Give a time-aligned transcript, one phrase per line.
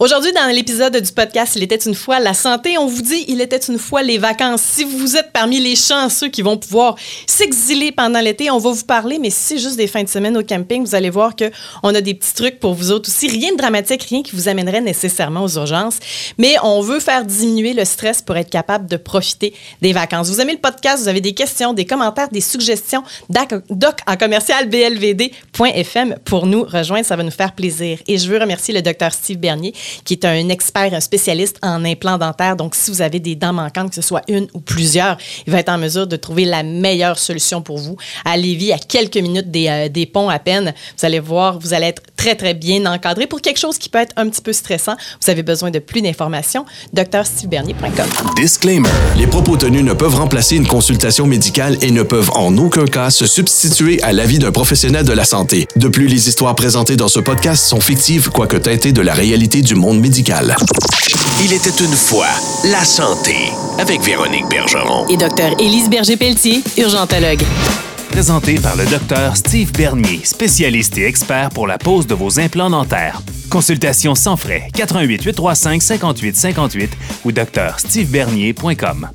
[0.00, 3.40] Aujourd'hui, dans l'épisode du podcast Il était une fois la santé, on vous dit Il
[3.40, 4.62] était une fois les vacances.
[4.62, 6.94] Si vous êtes parmi les chanceux qui vont pouvoir
[7.26, 10.36] s'exiler pendant l'été, on va vous parler, mais si c'est juste des fins de semaine
[10.36, 13.26] au camping, vous allez voir qu'on a des petits trucs pour vous autres aussi.
[13.26, 15.98] Rien de dramatique, rien qui vous amènerait nécessairement aux urgences,
[16.38, 19.52] mais on veut faire diminuer le stress pour être capable de profiter
[19.82, 20.28] des vacances.
[20.28, 24.68] Vous aimez le podcast, vous avez des questions, des commentaires, des suggestions, doc en commercial
[24.68, 27.98] blvd.fm pour nous rejoindre, ça va nous faire plaisir.
[28.06, 29.74] Et je veux remercier le docteur Steve Bernier
[30.04, 32.56] qui est un expert, un spécialiste en implants dentaires.
[32.56, 35.16] Donc, si vous avez des dents manquantes, que ce soit une ou plusieurs,
[35.46, 37.96] il va être en mesure de trouver la meilleure solution pour vous.
[38.24, 41.74] À Lévis, à quelques minutes des, euh, des ponts à peine, vous allez voir, vous
[41.74, 44.52] allez être très, très bien encadré pour quelque chose qui peut être un petit peu
[44.52, 44.94] stressant.
[45.22, 48.06] Vous avez besoin de plus d'informations, drstevebernier.com.
[48.36, 48.88] Disclaimer.
[49.16, 53.10] Les propos tenus ne peuvent remplacer une consultation médicale et ne peuvent en aucun cas
[53.10, 55.66] se substituer à l'avis d'un professionnel de la santé.
[55.76, 59.62] De plus, les histoires présentées dans ce podcast sont fictives, quoique teintées de la réalité
[59.62, 60.54] du monde médical.
[61.42, 62.26] Il était une fois
[62.64, 65.06] la santé avec Véronique Bergeron.
[65.08, 67.42] Et docteur Élise Berger-Pelletier, urgentologue.
[68.10, 72.70] Présenté par le docteur Steve Bernier, spécialiste et expert pour la pose de vos implants
[72.70, 73.22] dentaires.
[73.48, 76.90] Consultation sans frais 88 835 58 58
[77.24, 79.08] ou docteurstevebernier.com.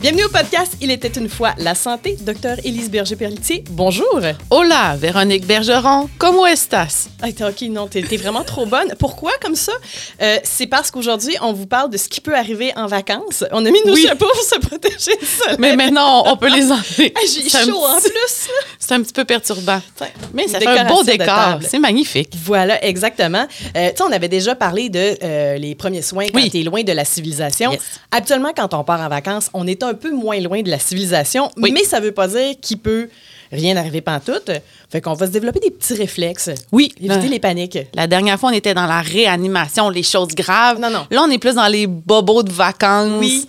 [0.00, 2.16] Bienvenue au podcast Il était une fois la santé.
[2.20, 4.20] Docteur Élise Berger-Pelletier, bonjour.
[4.48, 7.08] Hola, Véronique Bergeron, comment estás?
[7.20, 8.94] Ah, OK, non, t'es, vraiment trop bonne.
[9.00, 9.72] Pourquoi comme ça?
[10.22, 13.42] Euh, c'est parce qu'aujourd'hui, on vous parle de ce qui peut arriver en vacances.
[13.50, 15.56] On a mis nos chapeaux pour se protéger du soleil.
[15.58, 17.12] Mais maintenant, on peut les enlever.
[17.16, 18.48] Ah, j'ai chaud en plus.
[18.88, 19.82] C'est un petit peu perturbant.
[20.32, 21.58] Mais ça fait un beau décor.
[21.60, 22.32] C'est magnifique.
[22.42, 23.46] Voilà, exactement.
[23.76, 26.48] Euh, tu sais, on avait déjà parlé de euh, les premiers soins quand oui.
[26.48, 27.76] t'es loin de la civilisation.
[28.10, 31.50] Habituellement, quand on part en vacances, on est un peu moins loin de la civilisation,
[31.58, 33.10] mais ça ne veut pas dire qu'il peut
[33.52, 34.50] rien arriver pantoute.
[34.88, 36.48] Fait qu'on va se développer des petits réflexes.
[36.72, 36.90] Oui.
[36.98, 37.78] Éviter les paniques.
[37.92, 40.80] La dernière fois, on était dans la réanimation, les choses graves.
[40.80, 41.06] Non, non.
[41.10, 43.18] Là, on est plus dans les bobos de vacances.
[43.20, 43.46] Oui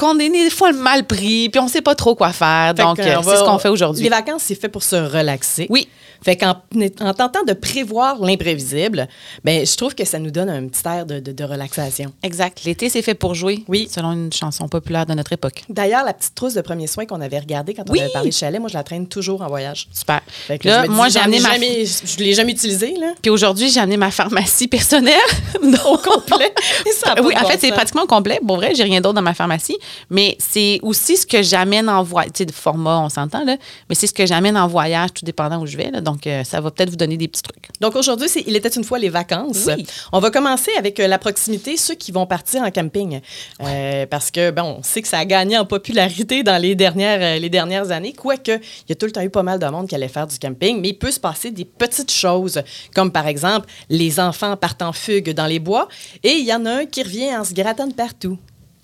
[0.00, 2.74] qu'on est des fois mal pris, puis on sait pas trop quoi faire.
[2.74, 4.04] donc, c'est ce qu'on fait aujourd'hui.
[4.04, 5.66] Les vacances, c'est fait pour se relaxer.
[5.68, 5.88] Oui.
[6.22, 6.56] Fait qu'en
[7.00, 9.08] en tentant de prévoir l'imprévisible,
[9.44, 12.12] ben je trouve que ça nous donne un petit air de, de, relaxation.
[12.22, 12.62] Exact.
[12.64, 13.64] L'été, c'est fait pour jouer.
[13.68, 13.88] Oui.
[13.90, 15.62] Selon une chanson populaire de notre époque.
[15.68, 18.60] D'ailleurs, la petite trousse de premiers soins qu'on avait regardée quand on avait parlé chalet,
[18.60, 19.88] moi, je la traîne toujours en voyage.
[19.92, 20.20] Super.
[20.26, 21.52] Fait que là, moi, j'ai amené ma...
[21.52, 23.14] Jamais, je l'ai jamais utilisée, là.
[23.20, 25.14] Puis aujourd'hui, j'ai amené ma pharmacie personnelle.
[25.86, 26.52] au complet.
[27.24, 28.40] oui, en fait, c'est pratiquement complet.
[28.42, 29.76] Bon, vrai, j'ai rien d'autre dans ma pharmacie.
[30.08, 32.32] Mais c'est aussi ce que j'amène en voyage.
[32.32, 33.56] Tu sais, de format, on s'entend, là.
[33.88, 36.00] Mais c'est ce que j'amène en voyage, tout dépendant où je vais, là.
[36.00, 37.68] Donc, euh, ça va peut-être vous donner des petits trucs.
[37.80, 39.66] Donc aujourd'hui, c'est Il était une fois les vacances.
[39.66, 39.86] Oui.
[40.12, 43.20] On va commencer avec euh, la proximité, ceux qui vont partir en camping.
[43.62, 47.38] Euh, parce que, bon, on sait que ça a gagné en popularité dans les dernières,
[47.38, 49.88] les dernières années, quoique il y a tout le temps eu pas mal de monde
[49.88, 52.62] qui allait faire du camping, mais il peut se passer des petites choses,
[52.94, 55.88] comme par exemple, les enfants partent en fugue dans les bois
[56.22, 58.38] et il y en a un qui revient en se grattant de partout.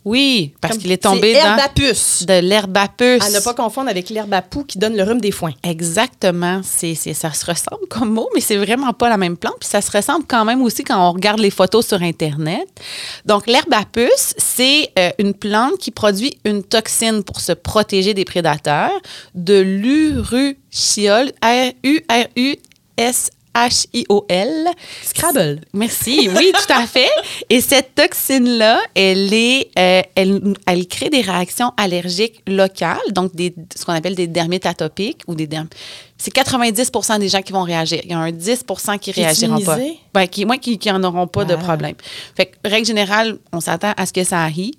[0.06, 2.24] Oui, parce qu'il est tombé dans l'herbe à puce.
[2.26, 5.32] de l'herbe à ne pas confondre avec l'herbe à poux qui donne le rhume des
[5.32, 5.52] foins.
[5.64, 6.60] Exactement.
[6.62, 9.56] C'est, ça se ressemble comme mot, mais c'est vraiment pas la même plante.
[9.58, 12.68] Puis ça se ressemble quand même aussi quand on regarde les photos sur Internet.
[13.24, 13.46] Donc,
[13.90, 18.92] puce, c'est euh, une plante qui produit une toxine pour se protéger des prédateurs
[19.34, 24.68] de l'urushiol, R-U-R-U-S H-I-O-L.
[25.02, 25.60] Scrabble.
[25.72, 26.28] Merci.
[26.36, 27.08] Oui, tout à fait.
[27.48, 33.54] Et cette toxine-là, elle est, euh, elle, elle, crée des réactions allergiques locales, donc des,
[33.74, 35.74] ce qu'on appelle des dermites atopiques ou des dermites
[36.18, 38.00] c'est 90% des gens qui vont réagir.
[38.04, 39.76] Il y a un 10% qui réagiront pas.
[40.14, 41.94] Ben, qui, moi, qui n'en auront pas de problème.
[42.34, 44.72] Fait que, règle générale, on s'attend à ce que ça arrive.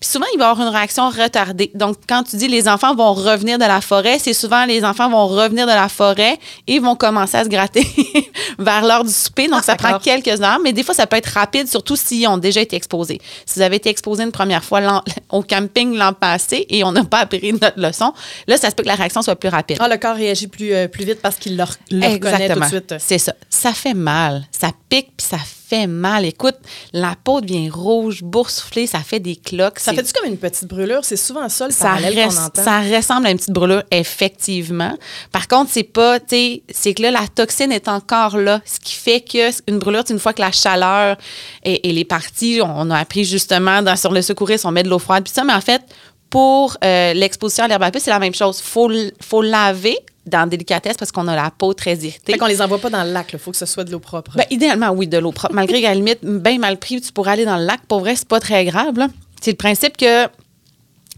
[0.00, 1.70] Puis souvent, il va y avoir une réaction retardée.
[1.74, 5.08] Donc, quand tu dis les enfants vont revenir de la forêt, c'est souvent les enfants
[5.08, 7.86] vont revenir de la forêt et vont commencer à se gratter
[8.58, 9.46] vers l'heure du souper.
[9.46, 12.38] Donc, ça prend quelques heures, mais des fois, ça peut être rapide, surtout s'ils ont
[12.38, 13.20] déjà été exposés.
[13.46, 17.04] Si vous avez été exposé une première fois au camping l'an passé et on n'a
[17.04, 18.12] pas appris notre leçon,
[18.48, 19.76] là, ça se peut que la réaction soit plus rapide.
[19.78, 22.94] Ah, le corps réagit plus plus vite parce qu'il le, le reconnaît tout de suite.
[22.98, 23.34] C'est ça.
[23.48, 24.46] Ça fait mal.
[24.50, 26.24] Ça pique puis ça fait mal.
[26.24, 26.56] Écoute,
[26.92, 29.78] la peau devient rouge, boursouflée, ça fait des cloques.
[29.78, 31.04] Ça fait-tu comme une petite brûlure?
[31.04, 32.64] C'est souvent ça le ça parallèle qu'on entend.
[32.64, 34.96] Ça ressemble à une petite brûlure, effectivement.
[35.30, 38.60] Par contre, c'est pas, tu sais, c'est que là, la toxine est encore là.
[38.64, 41.16] Ce qui fait que une brûlure, une fois que la chaleur
[41.62, 44.98] est, est partie, on a appris justement dans, sur le secourisme, on met de l'eau
[44.98, 45.82] froide, puis ça, mais en fait,
[46.30, 48.60] pour euh, l'exposition à l'herbe à c'est la même chose.
[48.60, 48.90] Il faut,
[49.20, 49.98] faut laver
[50.30, 52.32] dans délicatesse parce qu'on a la peau très irritée.
[52.32, 53.98] Fait qu'on les envoie pas dans le lac, il faut que ce soit de l'eau
[53.98, 54.32] propre.
[54.36, 55.54] Ben, idéalement, oui, de l'eau propre.
[55.54, 57.80] Malgré qu'à la limite, bien mal pris, tu pourrais aller dans le lac.
[57.88, 58.94] Pour vrai, c'est pas très grave.
[59.40, 60.26] C'est le principe que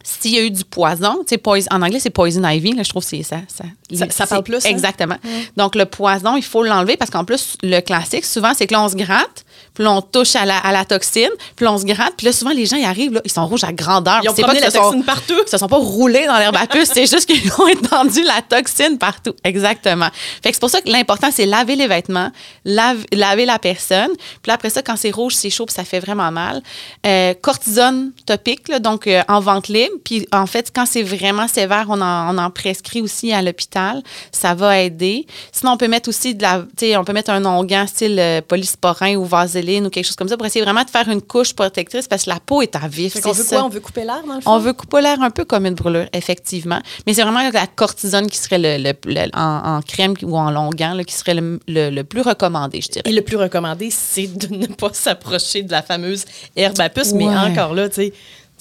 [0.02, 2.82] S'il y a eu du poison, tu sais, poison- en anglais, c'est poison ivy, là,
[2.82, 3.36] je trouve que c'est ça.
[3.48, 3.64] Ça,
[3.96, 4.70] Ça- ça parle plus, hein?
[4.70, 5.16] Exactement.
[5.56, 8.82] Donc, le poison, il faut l'enlever parce qu'en plus, le classique, souvent, c'est que là,
[8.82, 9.44] on se gratte,
[9.74, 12.26] puis là, on touche à la, à la toxine, puis là, on se gratte, puis
[12.26, 14.20] là, souvent, les gens, ils arrivent, là, ils sont rouges à grandeur.
[14.22, 15.34] Ils ont promené que la sont- toxine partout.
[15.46, 18.42] Ils se sont pas roulés dans l'herbe à puce, c'est juste qu'ils ont étendu la
[18.42, 19.34] toxine partout.
[19.44, 20.08] Exactement.
[20.42, 22.30] Fait que c'est pour ça que l'important, c'est laver les vêtements,
[22.64, 24.10] lave- laver la personne.
[24.16, 26.62] Puis là, après ça, quand c'est rouge, c'est chaud, puis ça fait vraiment mal.
[27.06, 29.91] Euh, cortisone topique, là, donc euh, en vente libre.
[30.04, 34.02] Puis en fait, quand c'est vraiment sévère, on en, on en prescrit aussi à l'hôpital.
[34.32, 35.26] Ça va aider.
[35.52, 38.18] Sinon, on peut mettre aussi de la, tu sais, on peut mettre un onguent style
[38.18, 41.22] euh, polysporin ou vaseline ou quelque chose comme ça pour essayer vraiment de faire une
[41.22, 43.12] couche protectrice parce que la peau est à vif.
[43.14, 43.56] C'est veut ça.
[43.56, 43.64] quoi?
[43.64, 44.50] On veut couper l'air, dans le fond?
[44.52, 46.80] On veut couper l'air un peu comme une brûlure, effectivement.
[47.06, 50.50] Mais c'est vraiment la cortisone qui serait le, le- le- en, en crème ou en
[50.50, 53.02] longuant là, qui serait le, le- plus recommandé, je dirais.
[53.06, 56.24] Et le plus recommandé, c'est de ne pas s'approcher de la fameuse
[56.56, 57.12] herbe à puce.
[57.12, 58.12] Mais encore là, tu sais,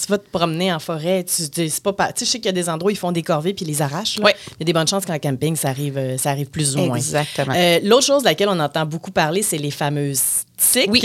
[0.05, 1.23] tu vas te promener en forêt.
[1.23, 2.97] Tu, c'est pas, pas- tu sais, je sais qu'il y a des endroits où ils
[2.97, 4.17] font des corvées puis ils les arrachent.
[4.19, 4.25] là.
[4.25, 4.35] Ouais.
[4.51, 6.79] Il y a des bonnes chances qu'en camping, ça arrive, euh, ça arrive plus ou
[6.79, 6.95] moins.
[6.97, 7.53] Exactement.
[7.55, 10.21] Euh, L'autre chose de laquelle on entend beaucoup parler, c'est les fameuses
[10.57, 10.89] tiques.
[10.91, 11.01] Oui.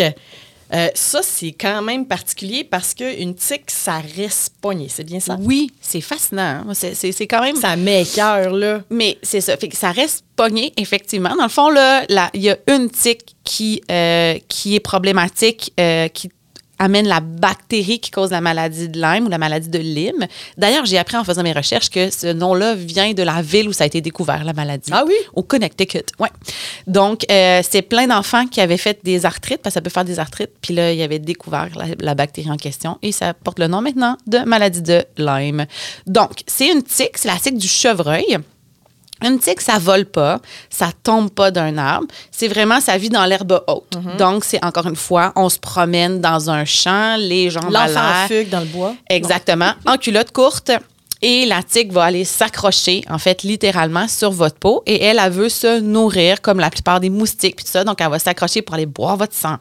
[0.75, 4.89] Euh, ça, c'est quand même particulier parce qu'une tique, ça reste poignée.
[4.91, 5.37] C'est bien ça?
[5.41, 6.65] Oui, c'est fascinant.
[6.69, 6.75] hein.
[6.75, 7.55] C'est- C'est c'est quand même.
[7.55, 8.81] Ça m'écœure, là.
[8.91, 9.57] Mais c'est ça.
[9.57, 11.37] Fait que ça reste pogné, effectivement.
[11.37, 15.73] Dans le fond, là, là, il y a une tique qui, euh, qui est problématique,
[15.79, 16.31] euh, qui
[16.79, 20.27] amène la bactérie qui cause la maladie de Lyme ou la maladie de Lyme.
[20.57, 23.73] D'ailleurs, j'ai appris en faisant mes recherches que ce nom-là vient de la ville où
[23.73, 24.91] ça a été découvert, la maladie.
[24.93, 25.15] Ah oui?
[25.35, 26.31] Au Connecticut, ouais.
[26.87, 30.05] Donc, euh, c'est plein d'enfants qui avaient fait des arthrites, parce que ça peut faire
[30.05, 30.53] des arthrites.
[30.61, 33.81] Puis là, ils avaient découvert la, la bactérie en question et ça porte le nom
[33.81, 35.67] maintenant de maladie de Lyme.
[36.07, 38.39] Donc, c'est une tique, c'est la tique du chevreuil.
[39.25, 42.07] Une tique, ça vole pas, ça tombe pas d'un arbre.
[42.31, 43.97] C'est vraiment, ça vit dans l'herbe haute.
[43.97, 44.17] Mhm.
[44.19, 48.29] Donc, c'est encore une fois, on se promène dans un champ, les gens L'enfant en
[48.29, 48.95] fugue dans le bois.
[49.09, 50.71] Exactement, en culotte courte.
[51.23, 54.83] Et la tique va aller s'accrocher, en fait, littéralement sur votre peau.
[54.87, 57.85] Et elle, elle veut se nourrir comme la plupart des moustiques, puis tout ça.
[57.85, 59.57] Donc, elle va s'accrocher pour aller boire votre sang.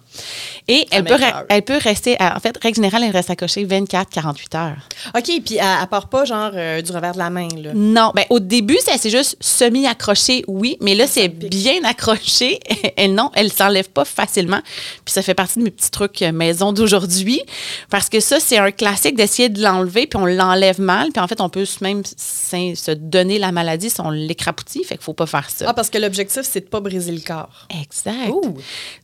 [0.68, 1.18] Et elle peut,
[1.50, 4.90] elle peut rester, en fait, règle générale, elle reste accrochée 24-48 heures.
[5.16, 7.72] OK, puis elle, elle part pas, genre, euh, du revers de la main, là?
[7.74, 12.60] Non, ben au début, c'est c'est juste semi-accroché, oui, mais là, c'est bien accroché.
[12.98, 14.62] Et non, elle s'enlève pas facilement.
[15.04, 17.42] Puis ça fait partie de mes petits trucs euh, maison d'aujourd'hui.
[17.90, 21.12] Parce que ça, c'est un classique d'essayer de l'enlever, puis on l'enlève mal.
[21.12, 24.84] Puis en fait, on peut même se donner la maladie si on l'écrapoutit.
[24.84, 25.66] Fait qu'il faut pas faire ça.
[25.68, 27.68] Ah, parce que l'objectif, c'est de pas briser le corps.
[27.82, 28.30] Exact.
[28.30, 28.58] Ouh.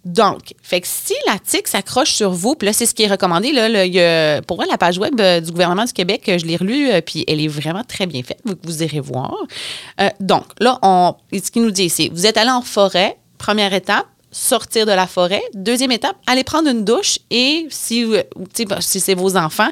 [0.06, 3.08] Donc, fait que si la tique s'accroche sur vous, puis là, c'est ce qui est
[3.08, 3.52] recommandé.
[3.52, 6.46] Là, y a- pour moi, la page web euh, du gouvernement du Québec, euh, je
[6.46, 9.34] l'ai relue, euh, puis elle est vraiment très bien faite, vous, vous irez voir.
[10.20, 14.06] Donc, là, on, ce qu'il nous dit, c'est vous êtes allé en forêt, première étape,
[14.32, 15.44] sortir de la forêt.
[15.54, 18.06] Deuxième étape, allez prendre une douche et si,
[18.80, 19.70] c'est vos enfants,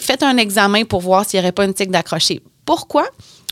[0.00, 2.42] faites un examen pour voir s'il n'y aurait pas une tique d'accrocher.
[2.64, 3.06] Pourquoi?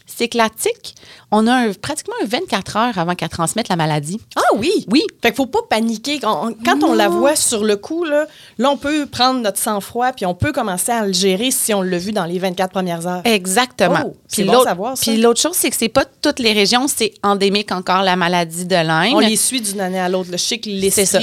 [0.07, 0.95] C'est que la tique,
[1.31, 4.21] on a un- pratiquement un 24 heures avant qu'elle transmette la maladie.
[4.37, 4.85] Ah oui?
[4.91, 5.03] Oui.
[5.23, 6.21] Fait qu'il faut pas paniquer.
[6.25, 8.27] On- on- quand on la voit sur le coup, là,
[8.59, 11.81] là, on peut prendre notre sang-froid puis on peut commencer à le gérer si on
[11.81, 13.23] l'a vu dans les 24 premières heures.
[13.25, 14.03] Exactement.
[14.09, 15.11] Oh, c'est Puis bon savoir, ça.
[15.11, 18.67] Puis l'autre chose, c'est que c'est pas toutes les régions, c'est endémique encore la maladie
[18.67, 19.17] de Lyme.
[19.17, 20.29] On les suit d'une année à l'autre.
[20.33, 20.69] Je sais que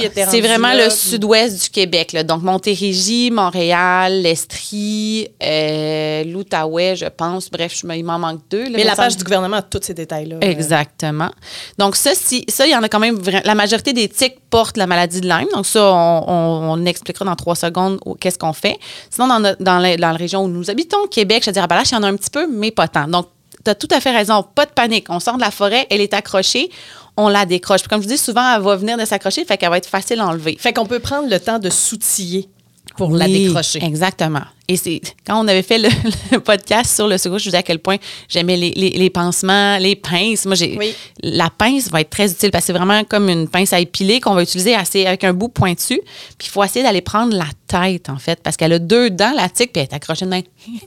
[0.06, 2.12] était C'est vraiment là, le puis- sud-ouest du Québec.
[2.12, 2.24] là.
[2.24, 7.50] Donc, Montérégie, Montréal, l'Estrie, euh, l'Outaouais, je pense.
[7.50, 8.59] Bref, je il m'en manque deux.
[8.64, 10.36] Là, Mais la page du gouvernement a tous ces détails-là.
[10.36, 11.30] Euh, Exactement.
[11.78, 13.18] Donc, ça, si, ça, il y en a quand même.
[13.44, 15.48] La majorité des tiques portent la maladie de Lyme.
[15.54, 18.78] Donc, ça, on, on- on expliquera dans trois secondes qu'est-ce qu'on fait.
[19.10, 21.96] Sinon, dans, la, dans la région où nous habitons, Québec, je dirais, Appalaches, il y
[21.98, 23.06] en a un petit peu, mais pas tant.
[23.08, 23.26] Donc,
[23.64, 24.42] tu as tout à fait raison.
[24.54, 25.06] Pas de panique.
[25.10, 26.70] On sort de la forêt, elle est accrochée,
[27.16, 27.80] on la décroche.
[27.80, 30.20] Puis, comme je dis, souvent, elle va venir de s'accrocher, fait qu'elle va être facile
[30.20, 30.56] à enlever.
[30.58, 32.48] Fait qu'on peut prendre le temps de s'outiller
[32.96, 33.84] pour la décrocher.
[33.84, 34.42] Exactement.
[34.70, 35.88] Et c'est quand on avait fait le,
[36.30, 37.96] le podcast sur le secours, je vous disais à quel point
[38.28, 40.46] j'aimais les, les, les pansements, les pinces.
[40.46, 40.94] Moi, j'ai Oui.
[41.24, 44.20] la pince va être très utile parce que c'est vraiment comme une pince à épiler
[44.20, 46.00] qu'on va utiliser assez avec un bout pointu.
[46.38, 49.32] Puis il faut essayer d'aller prendre la tête en fait parce qu'elle a deux dents
[49.34, 50.40] la tique puis elle est accrochée main.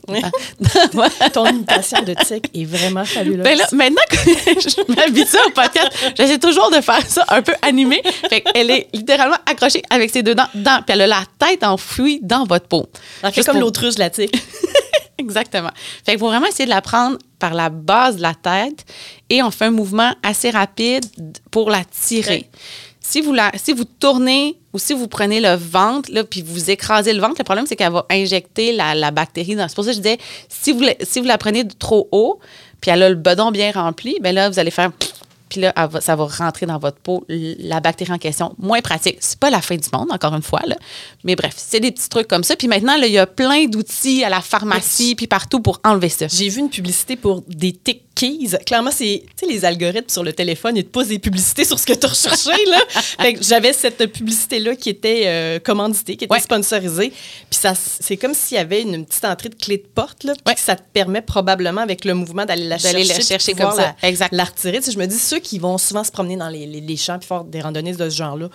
[1.32, 3.42] Ton imitation de tic est vraiment fabuleuse.
[3.44, 7.52] Ben là, maintenant que je m'habitue au podcast, j'essaie toujours de faire ça un peu
[7.62, 8.00] animé.
[8.30, 11.64] Fait qu'elle est littéralement accrochée avec ses deux dents, dans, puis elle a la tête
[11.64, 12.86] enfouie dans votre peau.
[13.22, 14.34] Elle fait Juste comme l'autruche de la tique.
[15.18, 15.70] Exactement.
[16.04, 18.84] Fait qu'il faut vraiment essayer de la prendre par la base de la tête
[19.30, 21.04] et on fait un mouvement assez rapide
[21.50, 22.48] pour la tirer.
[23.00, 26.70] Si vous, la, si vous tournez ou si vous prenez le ventre, là, puis vous
[26.70, 29.56] écrasez le ventre, le problème, c'est qu'elle va injecter la, la bactérie.
[29.68, 32.08] C'est pour ça que je disais, si vous, la- si vous la prenez de trop
[32.12, 32.40] haut,
[32.80, 34.90] puis elle a le bedon bien rempli, ben là, vous allez faire...
[35.54, 38.56] puis là, va- ça va rentrer dans votre peau, la bactérie en question.
[38.58, 39.18] Moins pratique.
[39.20, 40.74] C'est pas la fin du monde, encore une fois, là.
[41.22, 42.56] Mais bref, c'est des petits trucs comme ça.
[42.56, 46.26] Puis maintenant, il y a plein d'outils à la pharmacie, puis partout pour enlever ça.
[46.26, 48.56] J'ai vu une publicité pour des tick keys.
[48.66, 51.92] Clairement, c'est les algorithmes sur le téléphone, ils te posent des publicités sur ce que
[51.92, 52.06] tu
[53.34, 56.40] que J'avais cette publicité-là qui était euh, commanditée, qui était Ouais.
[56.40, 57.10] sponsorisée.
[57.10, 60.34] Puis ça, c'est comme s'il y avait une petite entrée de clé de porte, là,
[60.46, 60.54] Ouais.
[60.56, 63.04] ça te permet probablement, avec le mouvement, d'aller la chercher.
[63.04, 63.94] la chercher comme ça.
[64.02, 64.32] la- Exact.
[64.32, 64.80] La retirer.
[64.88, 67.26] Je me dis, ceux qui vont souvent se promener dans les, les- les champs puis
[67.28, 68.48] faire des randonnées de ce genre-là,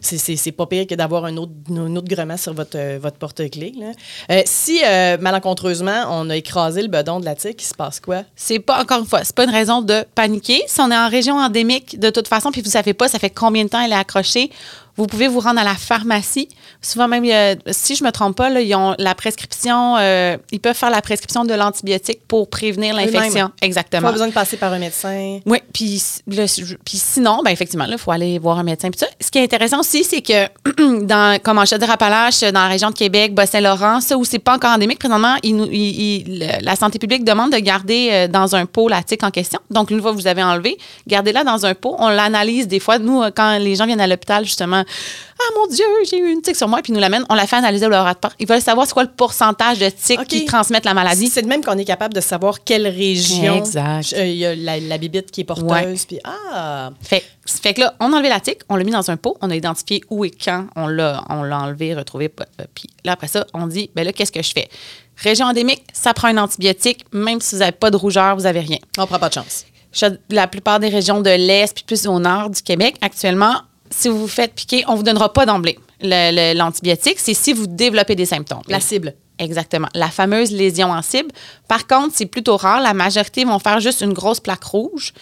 [0.00, 0.18] c'est-
[0.52, 3.72] pas pire que d'avoir un autre, un autre sur votre, euh, votre porte-clés.
[3.78, 3.92] là.
[4.30, 8.00] Euh, si, euh, malencontreusement, on a écrasé le bedon de la tique, il se passe
[8.00, 8.22] quoi?
[8.36, 10.62] C'est pas, encore une fois, c'est pas une raison de paniquer.
[10.66, 13.30] Si on est en région endémique, de toute façon, puis vous savez pas, ça fait
[13.30, 14.50] combien de temps elle est accrochée,
[14.96, 16.48] vous pouvez vous rendre à la pharmacie.
[16.80, 17.24] Souvent même,
[17.70, 21.00] si je me trompe pas, là, ils ont la prescription, euh, ils peuvent faire la
[21.00, 23.50] prescription de l'antibiotique pour prévenir l'infection.
[23.62, 24.02] Exactement.
[24.08, 25.38] Pas besoin de passer par un médecin.
[25.46, 28.90] Oui, puis le- puis sinon, ben effectivement, il faut aller voir un médecin.
[28.90, 30.46] Puis ça, ce qui est intéressant aussi, c'est que
[31.04, 34.72] dans, comme en Chaudière-Appalaches, dans la région de Québec, Bas-Saint-Laurent, ça où c'est pas encore
[34.72, 38.54] endémique, présentement, il nous- il- il- le- la santé publique demande de garder euh, dans
[38.56, 39.60] un pot la tique en question.
[39.70, 41.96] Donc, une fois que vous avez enlevé, gardez-la dans un pot.
[41.98, 42.98] On l'analyse des fois.
[42.98, 46.42] Nous, euh, quand les gens viennent à l'hôpital, justement, ah mon Dieu, j'ai eu une
[46.42, 48.32] tique sur moi, puis ils nous l'amènent, on la fait analyser au laboratoire.
[48.38, 51.28] Ils veulent savoir c'est quoi le pourcentage de tiques qui transmettent la maladie.
[51.28, 54.12] C'est de même qu'on est capable de savoir quelle région Exact.
[54.16, 56.04] euh, il y a la, la bibite qui est porteuse.
[56.06, 59.10] Puis, ah, Fait, fait que là, on a enlevé la tique, on l'a mis dans
[59.10, 62.30] un pot, on a identifié où et quand on l'a, on l'a enlevé, retrouvé.
[62.40, 64.68] euh, Puis là, après ça, on dit, ben là, qu'est-ce que je fais?
[65.16, 67.04] Région endémique, ça prend un antibiotique.
[67.12, 68.78] Même si vous n'avez pas de rougeur, vous n'avez rien.
[68.98, 69.64] on prend pas de chance.
[69.92, 73.56] Cha- La plupart des régions de l'Est, puis plus au nord du Québec, actuellement,
[73.92, 77.18] si vous vous faites piquer, on ne vous donnera pas d'emblée l'antibiotique.
[77.18, 78.62] C'est si vous développez des symptômes.
[78.68, 79.14] La cible.
[79.38, 79.88] Exactement.
[79.94, 81.30] La fameuse lésion en cible.
[81.66, 82.80] Par contre, c'est plutôt rare.
[82.80, 85.12] La majorité vont faire juste une grosse plaque rouge.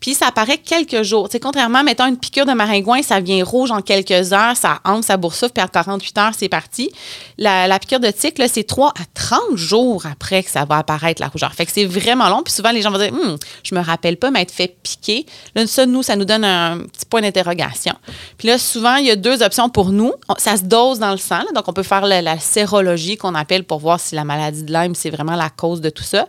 [0.00, 1.28] Puis ça apparaît quelques jours.
[1.30, 5.04] C'est contrairement, mettons, une piqûre de maringouin, ça vient rouge en quelques heures, ça entre,
[5.04, 6.90] ça boursoufle, puis en 48 heures, c'est parti.
[7.36, 11.28] La, piqûre de là, c'est 3 à 30 jours après que ça va apparaître la
[11.28, 11.52] rougeur.
[11.52, 12.42] Fait que c'est vraiment long.
[12.42, 15.26] Puis souvent, les gens vont dire, Hum, je me rappelle pas m'être fait piquer.
[15.54, 17.94] Là, ça, nous, ça nous donne un petit point d'interrogation.
[18.36, 20.12] Puis là, souvent, il y a deux options pour nous.
[20.38, 21.40] Ça se dose dans le sang.
[21.54, 24.72] donc, on peut faire la, la sérologie qu'on appelle pour voir si la maladie de
[24.72, 26.26] Lyme, c'est vraiment la cause de tout ça.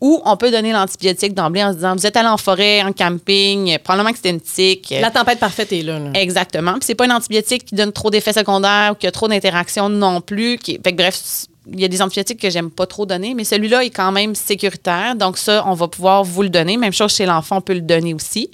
[0.00, 2.92] Ou on peut donner l'antibiotique d'emblée en se disant, vous êtes allé en forêt, en
[2.92, 4.94] camping, probablement que c'était une tique.
[5.00, 5.98] La tempête parfaite est là.
[5.98, 6.10] là.
[6.14, 6.72] Exactement.
[6.74, 9.88] Puis c'est pas un antibiotique qui donne trop d'effets secondaires ou qui a trop d'interactions
[9.88, 10.58] non plus.
[10.58, 10.78] Qui...
[10.82, 13.84] Fait que bref, il y a des antibiotiques que j'aime pas trop donner, mais celui-là
[13.84, 15.16] est quand même sécuritaire.
[15.16, 16.76] Donc ça, on va pouvoir vous le donner.
[16.76, 18.50] Même chose chez l'enfant, on peut le donner aussi.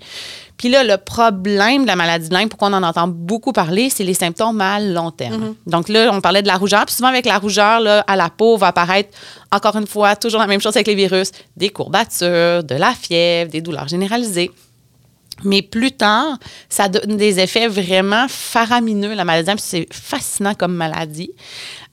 [0.56, 3.90] Puis là, le problème de la maladie de Lyme, pourquoi on en entend beaucoup parler,
[3.90, 5.54] c'est les symptômes à long terme.
[5.66, 6.86] Donc là, on parlait de la rougeur.
[6.86, 9.10] Puis souvent, avec la rougeur, là, à la peau, va apparaître,
[9.50, 13.50] encore une fois, toujours la même chose avec les virus, des courbatures, de la fièvre,
[13.50, 14.50] des douleurs généralisées.
[15.42, 16.38] Mais plus tard,
[16.68, 19.50] ça donne des effets vraiment faramineux, la maladie.
[19.58, 21.30] C'est fascinant comme maladie.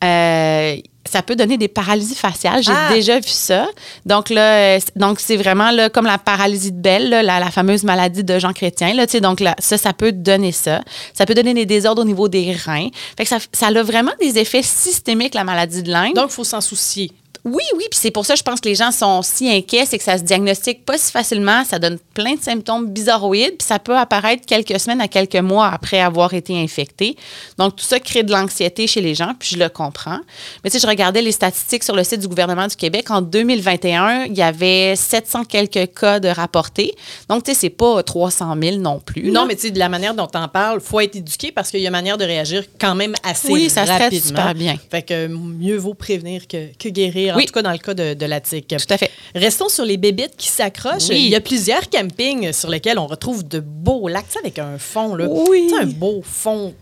[0.03, 0.75] Euh,
[1.09, 2.61] ça peut donner des paralysies faciales.
[2.63, 2.89] J'ai Ah!
[2.93, 3.67] déjà vu ça.
[4.05, 7.49] Donc là, euh, donc c'est vraiment là, comme la paralysie de Bell, là, la, la
[7.51, 8.93] fameuse maladie de Jean Chrétien.
[8.93, 10.81] Là, donc là, ça, ça peut donner ça.
[11.13, 12.89] Ça peut donner des désordres au niveau des reins.
[13.17, 16.13] Fait que ça, ça a vraiment des effets systémiques, la maladie de Lyme.
[16.13, 17.11] Donc, il faut s'en soucier.
[17.45, 19.85] Oui, oui, puis c'est pour ça que je pense que les gens sont si inquiets,
[19.85, 23.67] c'est que ça se diagnostique pas si facilement, ça donne plein de symptômes bizarroïdes, puis
[23.67, 27.15] ça peut apparaître quelques semaines à quelques mois après avoir été infecté.
[27.57, 30.19] Donc tout ça crée de l'anxiété chez les gens, puis je le comprends.
[30.63, 33.21] Mais tu sais, je regardais les statistiques sur le site du gouvernement du Québec en
[33.21, 36.95] 2021, il y avait 700 quelques cas de rapportés.
[37.29, 39.31] Donc tu sais, c'est pas 300 000 non plus.
[39.31, 39.45] Non, là.
[39.47, 41.79] mais tu sais, de la manière dont on parle, il faut être éduqué parce qu'il
[41.79, 44.27] y a manière de réagir quand même assez Oui, ça se traite rapidement.
[44.27, 44.75] super bien.
[44.89, 47.45] Fait que mieux vaut prévenir que, que guérir, en Oui.
[47.45, 48.67] tout cas dans le cas de, de la tique.
[48.67, 49.11] Tout à fait.
[49.35, 51.09] Restons sur les bébites qui s'accrochent.
[51.09, 51.23] Oui.
[51.25, 55.15] Il y a plusieurs campings sur lesquels on retrouve de beaux lacs, avec un fond,
[55.15, 55.27] là.
[55.29, 55.71] Oui.
[55.81, 56.73] Un beau fond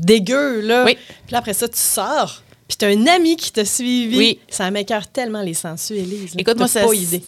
[0.00, 0.84] dégueu, là.
[0.84, 0.94] Oui.
[0.94, 2.42] Puis là, après ça, tu sors.
[2.68, 4.16] Puis t'as un ami qui t'a suivi.
[4.18, 4.38] Oui.
[4.48, 6.34] Ça m'écœure tellement les sangsues, Élise.
[6.34, 6.40] là.
[6.40, 6.86] Écoute, moi, T'as ça.
[6.86, 7.22] pas idée.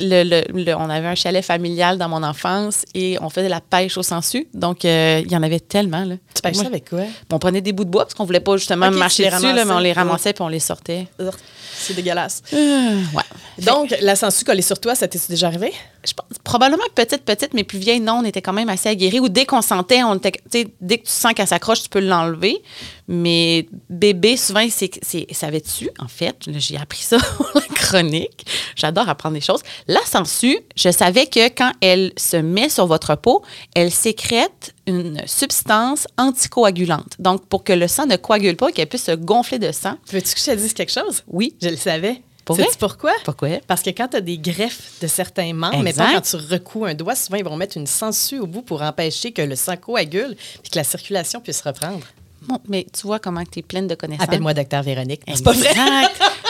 [0.00, 3.60] le- le- le- on avait un chalet familial dans mon enfance et on faisait la
[3.60, 4.48] pêche au sensu.
[4.52, 6.04] Donc, euh, il y en avait tellement.
[6.04, 6.16] Là.
[6.34, 7.02] Tu ça avec quoi?
[7.30, 9.72] On prenait des bouts de bois parce qu'on voulait pas justement marcher dessus, là, mais
[9.72, 11.06] on les ramassait puis on les sortait.
[11.20, 11.36] Urgh,
[11.86, 12.42] C'est dégueulasse.
[12.52, 13.64] Euh, ouais.
[13.64, 15.72] Donc, la sangsue collée sur toi, ça t'est déjà arrivé?
[16.04, 19.20] Je pense, probablement petite, petite, mais plus vieille, non, on était quand même assez aguerris.
[19.20, 22.60] Ou dès qu'on sentait, on était, dès que tu sens qu'elle s'accroche, tu peux l'enlever.
[23.06, 26.36] Mais bébé, souvent, c'est, c'est, dessus, en fait.
[26.48, 27.18] J'ai appris ça
[27.54, 28.46] la chronique.
[28.74, 29.60] J'adore apprendre des choses.
[29.86, 33.42] La sangsue, je savais que quand elle se met sur votre peau,
[33.74, 37.14] elle sécrète une substance anticoagulante.
[37.18, 39.94] Donc, pour que le sang ne coagule pas, qu'elle puisse se gonfler de sang.
[40.12, 41.22] Veux-tu que je te dise quelque chose?
[41.28, 41.54] Oui.
[41.60, 42.20] Je le savais.
[42.44, 43.10] Pour pourquoi?
[43.24, 43.48] Pourquoi?
[43.66, 46.94] Parce que quand tu as des greffes de certains membres, mettons, quand tu recoues un
[46.94, 50.36] doigt, souvent, ils vont mettre une sangsue au bout pour empêcher que le sang coagule
[50.64, 52.06] et que la circulation puisse reprendre.
[52.42, 54.22] Bon, mais tu vois comment tu es pleine de connaissances.
[54.28, 55.26] Appelle-moi docteur Véronique.
[55.26, 55.74] Non, C'est pas vrai?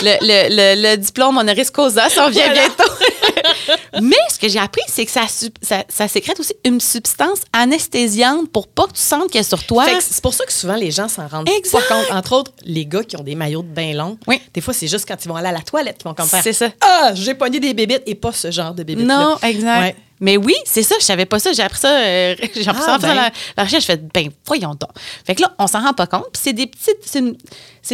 [0.03, 2.69] Le, le, le, le diplôme honoris causa s'en vient Voilà.
[2.69, 2.93] bientôt.
[4.03, 7.41] Mais ce que j'ai appris, c'est que ça, su- ça, ça sécrète aussi une substance
[7.53, 9.85] anesthésiante pour pas que tu sentes qu'elle est sur toi.
[10.01, 11.79] C'est pour ça que souvent les gens s'en rendent Exact.
[11.89, 12.11] pas compte.
[12.13, 14.19] Entre autres, les gars qui ont des maillots de bain longs.
[14.27, 14.41] Oui.
[14.55, 16.43] Des fois, c'est juste quand ils vont aller à la toilette qu'ils vont comme faire
[16.43, 16.69] C'est ça.
[16.81, 19.07] Ah, j'ai pogné des bébites et pas ce genre de bébites.
[19.07, 19.81] Non, exact.
[19.81, 19.97] Ouais.
[20.19, 21.53] Mais oui, c'est ça, je savais pas ça.
[21.53, 23.15] J'ai appris ça, euh, j'ai appris Ah, ça en faisant ben.
[23.17, 23.83] la, la recherche.
[23.83, 24.89] Je fais, ben, voyons donc.
[25.27, 26.25] Fait que là, on s'en rend pas compte.
[26.33, 27.19] Puis c'est des petites, c'est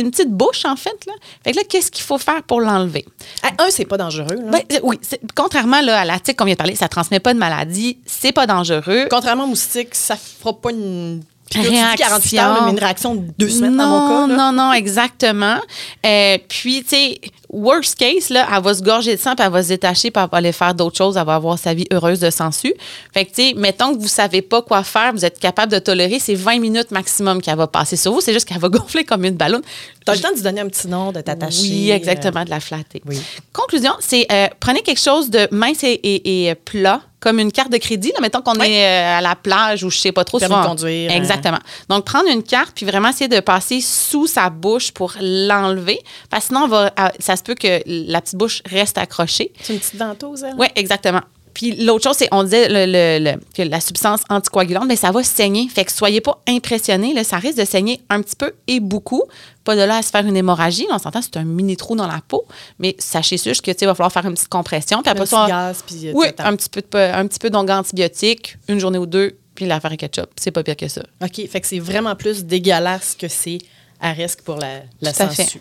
[0.00, 1.14] une, petite bouche, en fait, là.
[1.42, 3.04] Fait que là, qu'est-ce qu'il faut faire pour l'enlever?
[3.42, 4.36] Ah, un, c'est pas dangereux.
[4.36, 4.50] là.
[4.52, 5.00] Ben, oui,
[5.34, 8.32] contrairement là, à la tique qu'on vient de parler, ça transmet pas de maladie, c'est
[8.32, 9.06] pas dangereux.
[9.10, 11.22] Contrairement au moustique, ça fera pas une
[11.54, 12.06] Réaction.
[12.06, 14.26] 48 heures, mais une réaction de deux semaines non, dans mon cas.
[14.26, 14.36] là.
[14.36, 15.58] Non, non, exactement.
[16.06, 17.20] Euh, puis, tu sais,
[17.52, 20.22] worst case, là, elle va se gorger de sang, puis elle va se détacher, puis
[20.22, 22.72] elle va aller faire d'autres choses, elle va avoir sa vie heureuse de sensu.
[23.12, 25.78] Fait que, tu sais, mettons que vous savez pas quoi faire, vous êtes capable de
[25.78, 28.20] tolérer, c'est 20 minutes maximum qu'elle va passer sur vous.
[28.20, 29.62] C'est juste qu'elle va gonfler comme une ballonne.
[30.04, 31.60] T'as le temps de lui donner un petit nom, de t'attacher.
[31.62, 33.00] Oui, euh, exactement, de la flatter.
[33.06, 33.20] Oui.
[33.52, 37.70] Conclusion, c'est euh, prenez quelque chose de mince et, et- et plat, comme une carte
[37.70, 38.10] de crédit.
[38.14, 38.66] Là, mettons qu'on Oui.
[38.68, 40.40] est euh, à la plage ou je sais pas trop.
[40.40, 41.14] Permis de souvent- conduire, hein.
[41.14, 41.60] Exactement.
[41.88, 46.00] Donc, prendre une carte puis vraiment essayer de passer sous sa bouche pour l'enlever.
[46.30, 49.52] Parce que sinon, on va, euh, ça se peut que la petite bouche reste accrochée.
[49.62, 50.54] C'est une petite ventouse, elle?
[50.58, 51.20] Oui, exactement.
[51.54, 55.10] Puis l'autre chose, c'est on disait le- le- le- que la substance anticoagulante, mais ça
[55.10, 55.68] va saigner.
[55.68, 57.12] Fait que soyez pas impressionnés.
[57.12, 59.22] Là, ça risque de saigner un petit peu et beaucoup.
[59.62, 60.86] Pas de là à se faire une hémorragie.
[60.90, 62.46] On s'entend, c'est un mini trou dans la peau.
[62.78, 65.02] Mais sachez juste que il va falloir faire une petite compression.
[65.02, 67.38] Puis Un après petit ça, gaz, puis euh, oui, un petit peu de un petit
[67.38, 70.30] peu antibiotique, une journée ou deux, puis l'affaire est ketchup.
[70.40, 71.02] C'est pas pire que ça.
[71.22, 73.58] OK, fait que c'est vraiment plus dégueulasse que c'est
[74.02, 75.12] à risque pour la, la.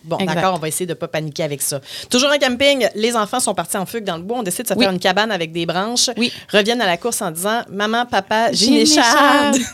[0.03, 1.79] Bon, d'accord, on va essayer de ne pas paniquer avec ça.
[2.09, 4.39] Toujours en camping, les enfants sont partis en fugue dans le bois.
[4.39, 4.83] On décide de se Oui.
[4.83, 6.09] faire une cabane avec des branches.
[6.17, 6.33] Oui.
[6.51, 9.57] Reviennent à la course en disant Maman, papa, j'ai une écharde.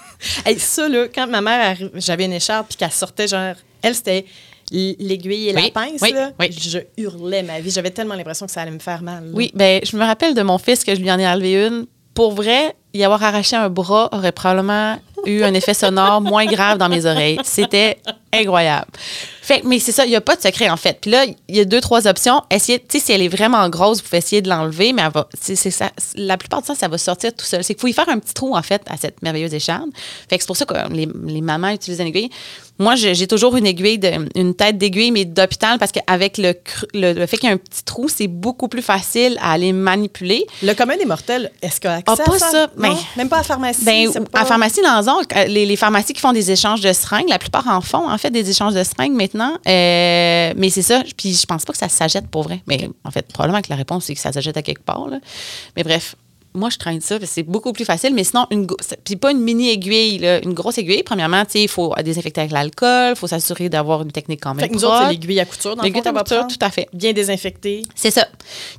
[0.46, 4.26] Hey, ça, là, quand ma mère, j'avais une écharde puis qu'elle sortait, genre, elle, c'était
[4.72, 6.02] l'aiguille et la pince.
[6.02, 6.32] oui, là.
[6.40, 6.48] oui.
[6.52, 7.70] Je hurlais ma vie.
[7.70, 9.26] J'avais tellement l'impression que ça allait me faire mal.
[9.26, 9.30] là.
[9.34, 11.86] Oui, ben je me rappelle de mon fils que je lui en ai enlevé une.
[12.16, 14.98] Pour vrai, y avoir arraché un bras aurait probablement
[15.32, 17.40] eu un effet sonore moins grave dans mes oreilles.
[17.44, 17.98] C'était
[18.34, 18.88] incroyable.
[19.42, 21.00] Fait, mais c'est ça, il n'y a pas de secret en fait.
[21.02, 22.42] Puis là, il y a deux, trois options.
[22.52, 25.04] Essayez, si elle est vraiment grosse, vous pouvez essayer de l'enlever, mais
[25.40, 27.64] c'est ça, la plupart du temps, ça va sortir tout seul.
[27.64, 29.90] C'est qu'il faut y faire un petit trou en fait à cette merveilleuse écharde.
[30.30, 32.30] Fait que c'est pour ça que les, les mamans utilisent une aiguille.
[32.80, 36.54] Moi, j'ai toujours une aiguille, de, une tête d'aiguille, mais d'hôpital, parce qu'avec le,
[36.94, 39.74] le, le fait qu'il y a un petit trou, c'est beaucoup plus facile à aller
[39.74, 40.46] manipuler.
[40.62, 42.52] Le commun des mortels, est-ce qu'il a accès Ah, à pas ça?
[42.52, 42.68] ça.
[42.78, 42.90] Non?
[42.90, 43.84] Ben, Même pas à la pharmacie?
[43.86, 47.30] Ben, pas- à pharmacie Lanzon, euh, les, les pharmacies qui font des échanges de seringues,
[47.30, 49.54] la plupart en font, en fait, des échanges de seringues maintenant.
[49.68, 51.04] Euh, mais c'est ça.
[51.18, 52.62] Puis je pense pas que ça s'achète pour vrai.
[52.68, 55.08] Mais en fait, probablement que la réponse, c'est que ça s'achète à quelque part.
[55.08, 55.20] là.
[55.76, 56.16] Mais bref.
[56.54, 58.14] Moi, je traîne ça c'est beaucoup plus facile.
[58.14, 58.68] Mais sinon, une,
[59.04, 61.04] puis pas une mini aiguille, là, une grosse aiguille.
[61.04, 64.62] Premièrement, il faut désinfecter avec l'alcool, il faut s'assurer d'avoir une technique quand même.
[64.62, 65.76] Fait que nous autres, c'est l'aiguille à couture.
[65.76, 66.88] Dans le L'aiguille à couture, tout à fait.
[66.94, 67.84] Bien désinfectée.
[67.96, 68.28] C'est ça.